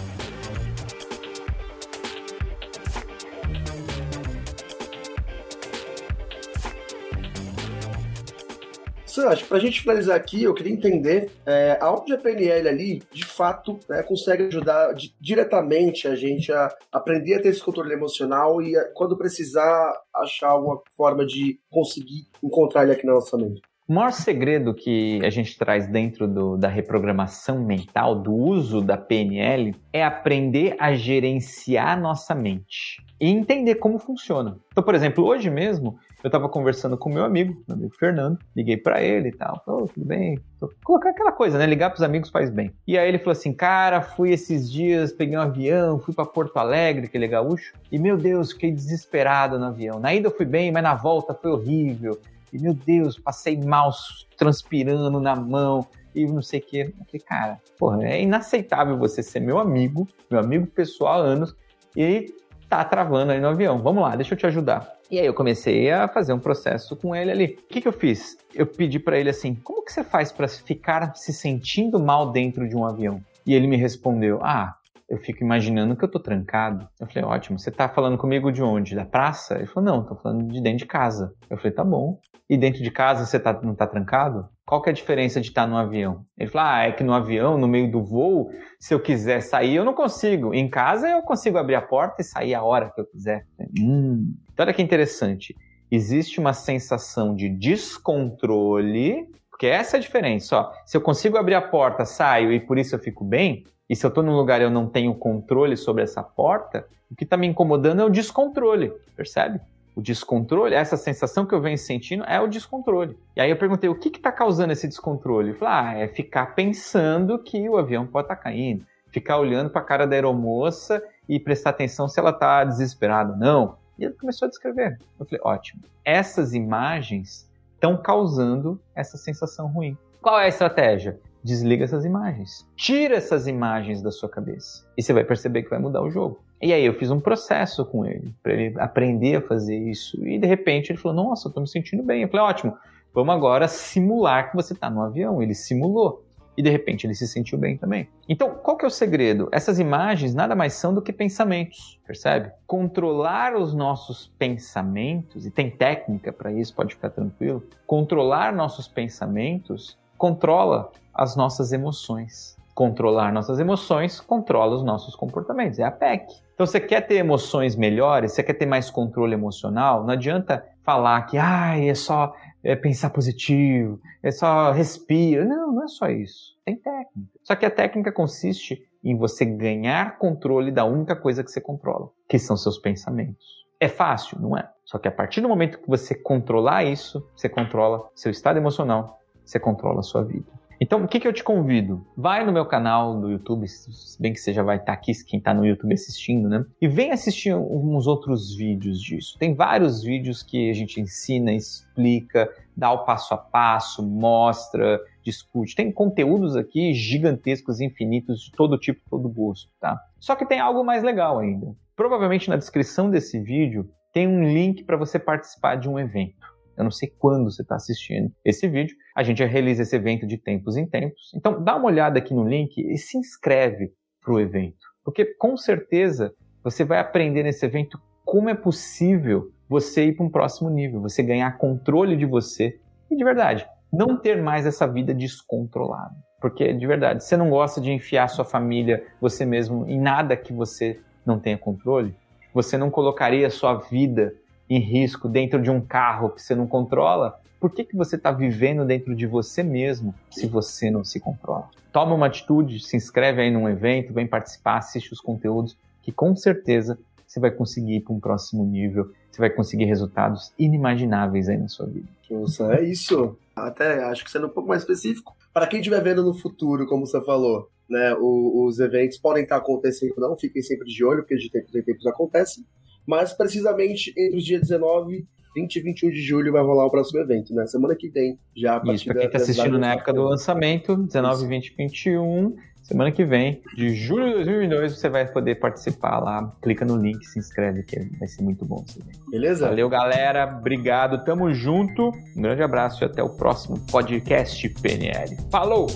Sam, 9.18 9.30
acho 9.30 9.46
que 9.46 9.58
gente 9.58 9.80
finalizar 9.80 10.16
aqui, 10.16 10.44
eu 10.44 10.54
queria 10.54 10.72
entender 10.72 11.30
é, 11.44 11.76
aonde 11.80 12.12
a 12.12 12.18
PNL 12.18 12.68
ali, 12.68 13.02
de 13.12 13.24
fato, 13.24 13.78
né, 13.88 14.00
consegue 14.02 14.44
ajudar 14.44 14.92
de, 14.92 15.12
diretamente 15.20 16.06
a 16.06 16.14
gente 16.14 16.52
a 16.52 16.72
aprender 16.92 17.34
a 17.34 17.42
ter 17.42 17.48
esse 17.48 17.60
controle 17.60 17.92
emocional 17.92 18.62
e, 18.62 18.76
a, 18.76 18.84
quando 18.94 19.16
precisar, 19.16 19.92
achar 20.14 20.50
alguma 20.50 20.80
forma 20.96 21.26
de 21.26 21.58
conseguir 21.68 22.28
encontrar 22.42 22.84
ele 22.84 22.92
aqui 22.92 23.04
na 23.04 23.14
nossa 23.14 23.36
mente. 23.36 23.60
O 23.88 23.94
maior 23.94 24.12
segredo 24.12 24.74
que 24.74 25.18
a 25.24 25.30
gente 25.30 25.56
traz 25.56 25.86
dentro 25.86 26.28
do, 26.28 26.58
da 26.58 26.68
reprogramação 26.68 27.64
mental, 27.64 28.14
do 28.14 28.34
uso 28.34 28.82
da 28.82 28.98
PNL, 28.98 29.74
é 29.90 30.04
aprender 30.04 30.76
a 30.78 30.92
gerenciar 30.92 31.98
nossa 31.98 32.34
mente 32.34 33.02
e 33.18 33.30
entender 33.30 33.76
como 33.76 33.98
funciona. 33.98 34.58
Então, 34.70 34.84
por 34.84 34.94
exemplo, 34.94 35.24
hoje 35.24 35.48
mesmo 35.48 35.98
eu 36.22 36.28
tava 36.28 36.50
conversando 36.50 36.98
com 36.98 37.08
meu 37.08 37.24
amigo, 37.24 37.62
meu 37.66 37.78
amigo 37.78 37.94
Fernando, 37.98 38.38
liguei 38.54 38.76
para 38.76 39.02
ele 39.02 39.30
e 39.30 39.32
tal. 39.32 39.62
Falou, 39.64 39.88
tudo 39.88 40.04
bem? 40.04 40.38
Colocar 40.84 41.08
aquela 41.08 41.32
coisa, 41.32 41.56
né? 41.56 41.64
Ligar 41.64 41.88
pros 41.88 42.02
amigos 42.02 42.28
faz 42.28 42.50
bem. 42.50 42.70
E 42.86 42.98
aí 42.98 43.08
ele 43.08 43.18
falou 43.18 43.32
assim, 43.32 43.54
cara, 43.54 44.02
fui 44.02 44.32
esses 44.32 44.70
dias, 44.70 45.14
peguei 45.14 45.38
um 45.38 45.40
avião, 45.40 45.98
fui 45.98 46.12
para 46.12 46.26
Porto 46.26 46.58
Alegre, 46.58 47.08
que 47.08 47.16
ele 47.16 47.24
é 47.24 47.28
gaúcho, 47.28 47.72
e 47.90 47.98
meu 47.98 48.18
Deus, 48.18 48.52
fiquei 48.52 48.70
desesperado 48.70 49.58
no 49.58 49.64
avião. 49.64 49.98
Na 49.98 50.12
ida 50.12 50.28
eu 50.28 50.36
fui 50.36 50.44
bem, 50.44 50.70
mas 50.70 50.82
na 50.82 50.94
volta 50.94 51.32
foi 51.32 51.50
horrível. 51.50 52.20
E 52.52 52.58
meu 52.58 52.74
Deus, 52.74 53.18
passei 53.18 53.56
mal, 53.56 53.90
transpirando 54.36 55.20
na 55.20 55.36
mão 55.36 55.86
e 56.14 56.26
não 56.26 56.42
sei 56.42 56.60
o 56.60 56.62
que. 56.62 56.78
Eu 56.78 56.92
falei, 57.06 57.20
cara, 57.26 57.60
porra, 57.78 58.04
é 58.06 58.22
inaceitável 58.22 58.98
você 58.98 59.22
ser 59.22 59.40
meu 59.40 59.58
amigo, 59.58 60.06
meu 60.30 60.40
amigo 60.40 60.66
pessoal 60.66 61.22
há 61.22 61.24
anos, 61.24 61.54
e 61.96 62.34
tá 62.68 62.84
travando 62.84 63.32
aí 63.32 63.40
no 63.40 63.48
avião. 63.48 63.78
Vamos 63.78 64.02
lá, 64.02 64.14
deixa 64.14 64.34
eu 64.34 64.38
te 64.38 64.46
ajudar. 64.46 64.98
E 65.10 65.18
aí 65.18 65.24
eu 65.24 65.32
comecei 65.32 65.90
a 65.90 66.06
fazer 66.06 66.34
um 66.34 66.38
processo 66.38 66.94
com 66.94 67.16
ele 67.16 67.30
ali. 67.30 67.58
O 67.62 67.66
que, 67.66 67.80
que 67.80 67.88
eu 67.88 67.92
fiz? 67.92 68.36
Eu 68.54 68.66
pedi 68.66 68.98
para 68.98 69.18
ele 69.18 69.30
assim: 69.30 69.54
como 69.54 69.84
que 69.84 69.92
você 69.92 70.04
faz 70.04 70.30
para 70.30 70.46
ficar 70.46 71.16
se 71.16 71.32
sentindo 71.32 71.98
mal 71.98 72.30
dentro 72.30 72.68
de 72.68 72.76
um 72.76 72.84
avião? 72.84 73.22
E 73.46 73.54
ele 73.54 73.66
me 73.66 73.76
respondeu: 73.76 74.40
ah, 74.42 74.76
eu 75.08 75.16
fico 75.18 75.42
imaginando 75.42 75.96
que 75.96 76.04
eu 76.04 76.10
tô 76.10 76.20
trancado. 76.20 76.86
Eu 77.00 77.06
falei, 77.06 77.24
ótimo, 77.24 77.58
você 77.58 77.70
tá 77.70 77.88
falando 77.88 78.18
comigo 78.18 78.52
de 78.52 78.62
onde? 78.62 78.94
Da 78.94 79.06
praça? 79.06 79.56
Ele 79.56 79.66
falou, 79.66 79.90
não, 79.90 80.04
tô 80.04 80.14
falando 80.14 80.46
de 80.52 80.60
dentro 80.60 80.78
de 80.78 80.86
casa. 80.86 81.32
Eu 81.48 81.56
falei, 81.56 81.72
tá 81.72 81.82
bom. 81.82 82.20
E 82.48 82.56
dentro 82.56 82.82
de 82.82 82.90
casa 82.90 83.24
você 83.24 83.38
tá, 83.38 83.58
não 83.62 83.74
tá 83.74 83.86
trancado? 83.86 84.48
Qual 84.66 84.82
que 84.82 84.90
é 84.90 84.92
a 84.92 84.94
diferença 84.94 85.40
de 85.40 85.48
estar 85.48 85.62
tá 85.62 85.66
no 85.66 85.76
avião? 85.76 86.24
Ele 86.36 86.50
falou, 86.50 86.68
ah, 86.68 86.82
é 86.82 86.92
que 86.92 87.02
no 87.02 87.14
avião, 87.14 87.56
no 87.56 87.66
meio 87.66 87.90
do 87.90 88.02
voo, 88.02 88.50
se 88.78 88.92
eu 88.92 89.00
quiser 89.00 89.40
sair, 89.40 89.76
eu 89.76 89.84
não 89.84 89.94
consigo. 89.94 90.54
Em 90.54 90.68
casa 90.68 91.08
eu 91.08 91.22
consigo 91.22 91.56
abrir 91.56 91.74
a 91.74 91.82
porta 91.82 92.20
e 92.20 92.24
sair 92.24 92.54
a 92.54 92.62
hora 92.62 92.90
que 92.94 93.00
eu 93.00 93.06
quiser. 93.06 93.46
Hum. 93.80 94.34
Então 94.52 94.64
olha 94.64 94.74
que 94.74 94.82
interessante. 94.82 95.54
Existe 95.90 96.38
uma 96.38 96.52
sensação 96.52 97.34
de 97.34 97.48
descontrole, 97.48 99.26
porque 99.50 99.66
essa 99.66 99.96
é 99.96 99.98
a 99.98 100.02
diferença. 100.02 100.56
Ó. 100.56 100.72
Se 100.84 100.98
eu 100.98 101.00
consigo 101.00 101.38
abrir 101.38 101.54
a 101.54 101.62
porta, 101.62 102.04
saio 102.04 102.52
e 102.52 102.60
por 102.60 102.78
isso 102.78 102.94
eu 102.94 102.98
fico 102.98 103.24
bem, 103.24 103.64
e 103.88 103.96
se 103.96 104.04
eu 104.04 104.08
estou 104.08 104.22
num 104.22 104.36
lugar 104.36 104.60
e 104.60 104.64
eu 104.64 104.70
não 104.70 104.86
tenho 104.86 105.14
controle 105.14 105.76
sobre 105.76 106.02
essa 106.02 106.22
porta, 106.22 106.86
o 107.10 107.16
que 107.16 107.24
está 107.24 107.36
me 107.36 107.46
incomodando 107.46 108.02
é 108.02 108.04
o 108.04 108.10
descontrole, 108.10 108.92
percebe? 109.16 109.60
O 109.96 110.02
descontrole, 110.02 110.74
essa 110.74 110.96
sensação 110.96 111.46
que 111.46 111.54
eu 111.54 111.60
venho 111.60 111.78
sentindo 111.78 112.22
é 112.24 112.38
o 112.40 112.46
descontrole. 112.46 113.18
E 113.34 113.40
aí 113.40 113.50
eu 113.50 113.56
perguntei, 113.56 113.88
o 113.88 113.98
que 113.98 114.08
está 114.08 114.30
causando 114.30 114.72
esse 114.72 114.86
descontrole? 114.86 115.48
Ele 115.48 115.58
falou, 115.58 115.74
ah, 115.74 115.94
é 115.94 116.06
ficar 116.06 116.54
pensando 116.54 117.38
que 117.38 117.68
o 117.68 117.76
avião 117.76 118.06
pode 118.06 118.26
estar 118.26 118.36
tá 118.36 118.42
caindo, 118.42 118.86
ficar 119.10 119.38
olhando 119.38 119.70
para 119.70 119.80
a 119.80 119.84
cara 119.84 120.06
da 120.06 120.14
aeromoça 120.14 121.02
e 121.28 121.40
prestar 121.40 121.70
atenção 121.70 122.08
se 122.08 122.20
ela 122.20 122.30
está 122.30 122.62
desesperada 122.62 123.32
ou 123.32 123.38
não. 123.38 123.76
E 123.98 124.04
ele 124.04 124.14
começou 124.14 124.46
a 124.46 124.48
descrever. 124.48 124.98
Eu 125.18 125.26
falei, 125.26 125.40
ótimo, 125.42 125.82
essas 126.04 126.54
imagens 126.54 127.50
estão 127.74 127.96
causando 127.96 128.80
essa 128.94 129.16
sensação 129.16 129.66
ruim. 129.66 129.96
Qual 130.20 130.38
é 130.38 130.44
a 130.44 130.48
estratégia? 130.48 131.18
Desliga 131.48 131.84
essas 131.84 132.04
imagens. 132.04 132.68
Tira 132.76 133.16
essas 133.16 133.46
imagens 133.46 134.02
da 134.02 134.10
sua 134.10 134.28
cabeça. 134.28 134.86
E 134.96 135.02
você 135.02 135.12
vai 135.12 135.24
perceber 135.24 135.62
que 135.62 135.70
vai 135.70 135.78
mudar 135.78 136.02
o 136.02 136.10
jogo. 136.10 136.40
E 136.60 136.72
aí 136.72 136.84
eu 136.84 136.92
fiz 136.94 137.10
um 137.10 137.20
processo 137.20 137.84
com 137.84 138.04
ele, 138.04 138.34
para 138.42 138.52
ele 138.52 138.78
aprender 138.78 139.36
a 139.36 139.40
fazer 139.40 139.78
isso. 139.78 140.22
E 140.26 140.38
de 140.38 140.46
repente 140.46 140.90
ele 140.90 140.98
falou: 140.98 141.24
Nossa, 141.24 141.48
eu 141.48 141.52
tô 141.52 141.60
me 141.60 141.68
sentindo 141.68 142.02
bem. 142.02 142.22
Eu 142.22 142.28
falei: 142.28 142.46
Ótimo, 142.46 142.76
vamos 143.14 143.34
agora 143.34 143.66
simular 143.66 144.50
que 144.50 144.56
você 144.56 144.74
está 144.74 144.90
no 144.90 145.00
avião. 145.00 145.42
Ele 145.42 145.54
simulou. 145.54 146.22
E 146.56 146.62
de 146.62 146.68
repente 146.68 147.06
ele 147.06 147.14
se 147.14 147.28
sentiu 147.28 147.56
bem 147.56 147.78
também. 147.78 148.08
Então, 148.28 148.56
qual 148.56 148.76
que 148.76 148.84
é 148.84 148.88
o 148.88 148.90
segredo? 148.90 149.48
Essas 149.52 149.78
imagens 149.78 150.34
nada 150.34 150.56
mais 150.56 150.72
são 150.72 150.92
do 150.92 151.00
que 151.00 151.12
pensamentos, 151.12 152.00
percebe? 152.04 152.50
Controlar 152.66 153.54
os 153.54 153.72
nossos 153.72 154.26
pensamentos, 154.36 155.46
e 155.46 155.52
tem 155.52 155.70
técnica 155.70 156.32
para 156.32 156.52
isso, 156.52 156.74
pode 156.74 156.96
ficar 156.96 157.10
tranquilo. 157.10 157.62
Controlar 157.86 158.52
nossos 158.52 158.88
pensamentos 158.88 159.96
controla 160.18 160.90
as 161.14 161.36
nossas 161.36 161.72
emoções. 161.72 162.58
Controlar 162.74 163.32
nossas 163.32 163.58
emoções 163.58 164.20
controla 164.20 164.76
os 164.76 164.84
nossos 164.84 165.16
comportamentos. 165.16 165.78
É 165.78 165.84
a 165.84 165.90
PEC. 165.90 166.26
Então, 166.54 166.66
você 166.66 166.80
quer 166.80 167.06
ter 167.06 167.14
emoções 167.14 167.76
melhores, 167.76 168.32
você 168.32 168.42
quer 168.42 168.54
ter 168.54 168.66
mais 168.66 168.90
controle 168.90 169.32
emocional, 169.32 170.04
não 170.04 170.10
adianta 170.10 170.64
falar 170.82 171.22
que 171.22 171.38
ah, 171.38 171.78
é 171.78 171.94
só 171.94 172.34
é 172.62 172.74
pensar 172.74 173.10
positivo, 173.10 174.00
é 174.22 174.30
só 174.30 174.72
respira. 174.72 175.44
Não, 175.44 175.72
não 175.72 175.84
é 175.84 175.88
só 175.88 176.08
isso. 176.08 176.56
Tem 176.64 176.76
técnica. 176.76 177.30
Só 177.42 177.54
que 177.54 177.64
a 177.64 177.70
técnica 177.70 178.12
consiste 178.12 178.84
em 179.02 179.16
você 179.16 179.44
ganhar 179.44 180.18
controle 180.18 180.72
da 180.72 180.84
única 180.84 181.14
coisa 181.14 181.44
que 181.44 181.50
você 181.50 181.60
controla, 181.60 182.10
que 182.28 182.38
são 182.38 182.56
seus 182.56 182.78
pensamentos. 182.78 183.58
É 183.80 183.86
fácil, 183.86 184.40
não 184.40 184.56
é? 184.56 184.68
Só 184.84 184.98
que 184.98 185.06
a 185.06 185.12
partir 185.12 185.40
do 185.40 185.48
momento 185.48 185.78
que 185.78 185.88
você 185.88 186.14
controlar 186.14 186.84
isso, 186.84 187.24
você 187.36 187.48
controla 187.48 188.08
seu 188.14 188.32
estado 188.32 188.56
emocional, 188.56 189.17
você 189.48 189.58
controla 189.58 190.00
a 190.00 190.02
sua 190.02 190.22
vida. 190.22 190.46
Então, 190.80 191.02
o 191.02 191.08
que, 191.08 191.18
que 191.18 191.26
eu 191.26 191.32
te 191.32 191.42
convido? 191.42 192.06
Vai 192.16 192.46
no 192.46 192.52
meu 192.52 192.64
canal 192.64 193.18
do 193.18 193.30
YouTube, 193.30 193.66
se 193.66 194.20
bem 194.20 194.32
que 194.32 194.38
você 194.38 194.52
já 194.52 194.62
vai 194.62 194.76
estar 194.76 194.92
aqui, 194.92 195.12
quem 195.24 195.38
está 195.38 195.52
no 195.52 195.66
YouTube 195.66 195.92
assistindo, 195.92 196.48
né? 196.48 196.64
E 196.80 196.86
vem 196.86 197.10
assistir 197.10 197.52
uns 197.52 198.06
outros 198.06 198.54
vídeos 198.54 199.00
disso. 199.00 199.36
Tem 199.38 199.54
vários 199.54 200.02
vídeos 200.04 200.40
que 200.40 200.70
a 200.70 200.72
gente 200.72 201.00
ensina, 201.00 201.52
explica, 201.52 202.48
dá 202.76 202.92
o 202.92 203.04
passo 203.04 203.34
a 203.34 203.36
passo, 203.36 204.06
mostra, 204.06 205.00
discute. 205.24 205.74
Tem 205.74 205.90
conteúdos 205.90 206.54
aqui 206.54 206.94
gigantescos, 206.94 207.80
infinitos, 207.80 208.42
de 208.42 208.52
todo 208.52 208.78
tipo, 208.78 209.00
todo 209.10 209.28
gosto, 209.28 209.72
tá? 209.80 210.00
Só 210.20 210.36
que 210.36 210.46
tem 210.46 210.60
algo 210.60 210.84
mais 210.84 211.02
legal 211.02 211.40
ainda. 211.40 211.74
Provavelmente 211.96 212.48
na 212.48 212.56
descrição 212.56 213.10
desse 213.10 213.40
vídeo 213.40 213.90
tem 214.12 214.28
um 214.28 214.44
link 214.44 214.84
para 214.84 214.96
você 214.96 215.18
participar 215.18 215.74
de 215.74 215.88
um 215.88 215.98
evento. 215.98 216.57
Eu 216.78 216.84
não 216.84 216.90
sei 216.90 217.12
quando 217.18 217.44
você 217.44 217.62
está 217.62 217.74
assistindo 217.74 218.32
esse 218.44 218.68
vídeo. 218.68 218.96
A 219.16 219.22
gente 219.22 219.44
realiza 219.44 219.82
esse 219.82 219.96
evento 219.96 220.26
de 220.26 220.38
tempos 220.38 220.76
em 220.76 220.86
tempos. 220.86 221.32
Então, 221.34 221.62
dá 221.62 221.76
uma 221.76 221.86
olhada 221.86 222.18
aqui 222.18 222.32
no 222.32 222.46
link 222.46 222.78
e 222.78 222.96
se 222.96 223.18
inscreve 223.18 223.92
para 224.22 224.32
o 224.32 224.40
evento. 224.40 224.86
Porque 225.04 225.24
com 225.24 225.56
certeza 225.56 226.32
você 226.62 226.84
vai 226.84 226.98
aprender 226.98 227.42
nesse 227.42 227.66
evento 227.66 228.00
como 228.24 228.48
é 228.48 228.54
possível 228.54 229.50
você 229.68 230.06
ir 230.06 230.16
para 230.16 230.26
um 230.26 230.30
próximo 230.30 230.70
nível, 230.70 231.00
você 231.00 231.22
ganhar 231.22 231.58
controle 231.58 232.16
de 232.16 232.26
você 232.26 232.78
e, 233.10 233.16
de 233.16 233.24
verdade, 233.24 233.66
não 233.92 234.18
ter 234.18 234.42
mais 234.42 234.66
essa 234.66 234.86
vida 234.86 235.14
descontrolada. 235.14 236.14
Porque, 236.40 236.72
de 236.72 236.86
verdade, 236.86 237.24
você 237.24 237.36
não 237.36 237.50
gosta 237.50 237.80
de 237.80 237.90
enfiar 237.90 238.28
sua 238.28 238.44
família, 238.44 239.04
você 239.20 239.44
mesmo, 239.44 239.86
em 239.88 240.00
nada 240.00 240.36
que 240.36 240.52
você 240.52 241.00
não 241.26 241.38
tenha 241.38 241.58
controle? 241.58 242.14
Você 242.54 242.78
não 242.78 242.90
colocaria 242.90 243.50
sua 243.50 243.74
vida 243.74 244.32
em 244.68 244.80
risco 244.80 245.28
dentro 245.28 245.60
de 245.60 245.70
um 245.70 245.80
carro 245.80 246.30
que 246.30 246.42
você 246.42 246.54
não 246.54 246.66
controla, 246.66 247.40
por 247.60 247.72
que, 247.72 247.84
que 247.84 247.96
você 247.96 248.16
está 248.16 248.30
vivendo 248.30 248.84
dentro 248.84 249.14
de 249.16 249.26
você 249.26 249.62
mesmo 249.62 250.14
se 250.30 250.46
você 250.46 250.90
não 250.90 251.04
se 251.04 251.18
controla? 251.18 251.68
Toma 251.92 252.14
uma 252.14 252.26
atitude, 252.26 252.80
se 252.80 252.96
inscreve 252.96 253.42
aí 253.42 253.50
num 253.50 253.68
evento, 253.68 254.12
vem 254.12 254.26
participar, 254.26 254.78
assiste 254.78 255.12
os 255.12 255.20
conteúdos, 255.20 255.76
que 256.02 256.12
com 256.12 256.36
certeza 256.36 256.98
você 257.26 257.40
vai 257.40 257.50
conseguir 257.50 257.96
ir 257.96 258.00
para 258.00 258.14
um 258.14 258.20
próximo 258.20 258.64
nível, 258.64 259.10
você 259.30 259.40
vai 259.40 259.50
conseguir 259.50 259.84
resultados 259.84 260.52
inimagináveis 260.58 261.48
aí 261.48 261.58
na 261.58 261.68
sua 261.68 261.86
vida. 261.86 262.06
Nossa, 262.30 262.74
é 262.74 262.84
isso. 262.84 263.36
Até 263.56 264.04
acho 264.04 264.24
que 264.24 264.30
sendo 264.30 264.46
um 264.46 264.50
pouco 264.50 264.68
mais 264.68 264.82
específico, 264.82 265.36
para 265.52 265.66
quem 265.66 265.80
estiver 265.80 266.02
vendo 266.02 266.22
no 266.22 266.34
futuro, 266.34 266.86
como 266.86 267.06
você 267.06 267.20
falou, 267.24 267.68
né, 267.88 268.14
os 268.14 268.78
eventos 268.78 269.18
podem 269.18 269.42
estar 269.42 269.56
acontecendo, 269.56 270.14
não 270.18 270.36
fiquem 270.36 270.62
sempre 270.62 270.86
de 270.86 271.04
olho, 271.04 271.22
porque 271.22 271.36
de 271.36 271.50
tempos 271.50 271.74
em 271.74 271.82
tempos 271.82 272.06
acontecem 272.06 272.64
mas 273.08 273.32
precisamente 273.32 274.12
entre 274.16 274.36
os 274.36 274.44
dias 274.44 274.60
19 274.60 275.26
20 275.56 275.76
e 275.76 275.80
21 275.80 276.10
de 276.10 276.22
julho 276.22 276.52
vai 276.52 276.62
rolar 276.62 276.84
o 276.84 276.90
próximo 276.90 277.20
evento, 277.20 277.54
né? 277.54 277.66
Semana 277.66 277.96
que 277.96 278.08
vem, 278.10 278.38
já 278.54 278.76
a 278.76 278.92
Isso, 278.92 279.06
para 279.06 279.14
quem 279.14 279.26
está 279.26 279.38
assistindo 279.38 279.78
na 279.78 279.94
época 279.94 280.12
do 280.12 280.22
lançamento, 280.22 280.94
19, 280.94 281.34
Isso. 281.34 281.48
20 281.48 281.74
21, 281.76 282.56
semana 282.82 283.10
que 283.10 283.24
vem, 283.24 283.60
de 283.74 283.94
julho 283.94 284.28
de 284.28 284.34
2022, 284.44 284.92
você 284.92 285.08
vai 285.08 285.26
poder 285.26 285.56
participar 285.56 286.18
lá. 286.20 286.54
Clica 286.62 286.84
no 286.84 286.96
link, 286.96 287.24
se 287.24 287.38
inscreve, 287.38 287.82
que 287.82 287.98
vai 288.18 288.28
ser 288.28 288.42
muito 288.42 288.64
bom 288.64 288.84
esse 288.86 289.00
evento. 289.00 289.30
Beleza? 289.30 289.68
Valeu, 289.68 289.88
galera. 289.88 290.58
Obrigado, 290.60 291.24
tamo 291.24 291.52
junto. 291.52 292.12
Um 292.36 292.42
grande 292.42 292.62
abraço 292.62 293.02
e 293.02 293.06
até 293.06 293.22
o 293.22 293.30
próximo 293.30 293.80
podcast 293.90 294.68
PNL. 294.80 295.36
Falou! 295.50 295.88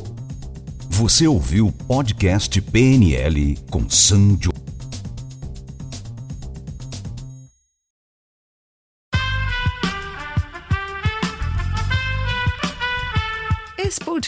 Você 0.88 1.26
ouviu 1.26 1.66
o 1.68 1.72
podcast 1.72 2.60
PNL 2.60 3.56
com 3.70 3.88
Sanjo 3.88 4.61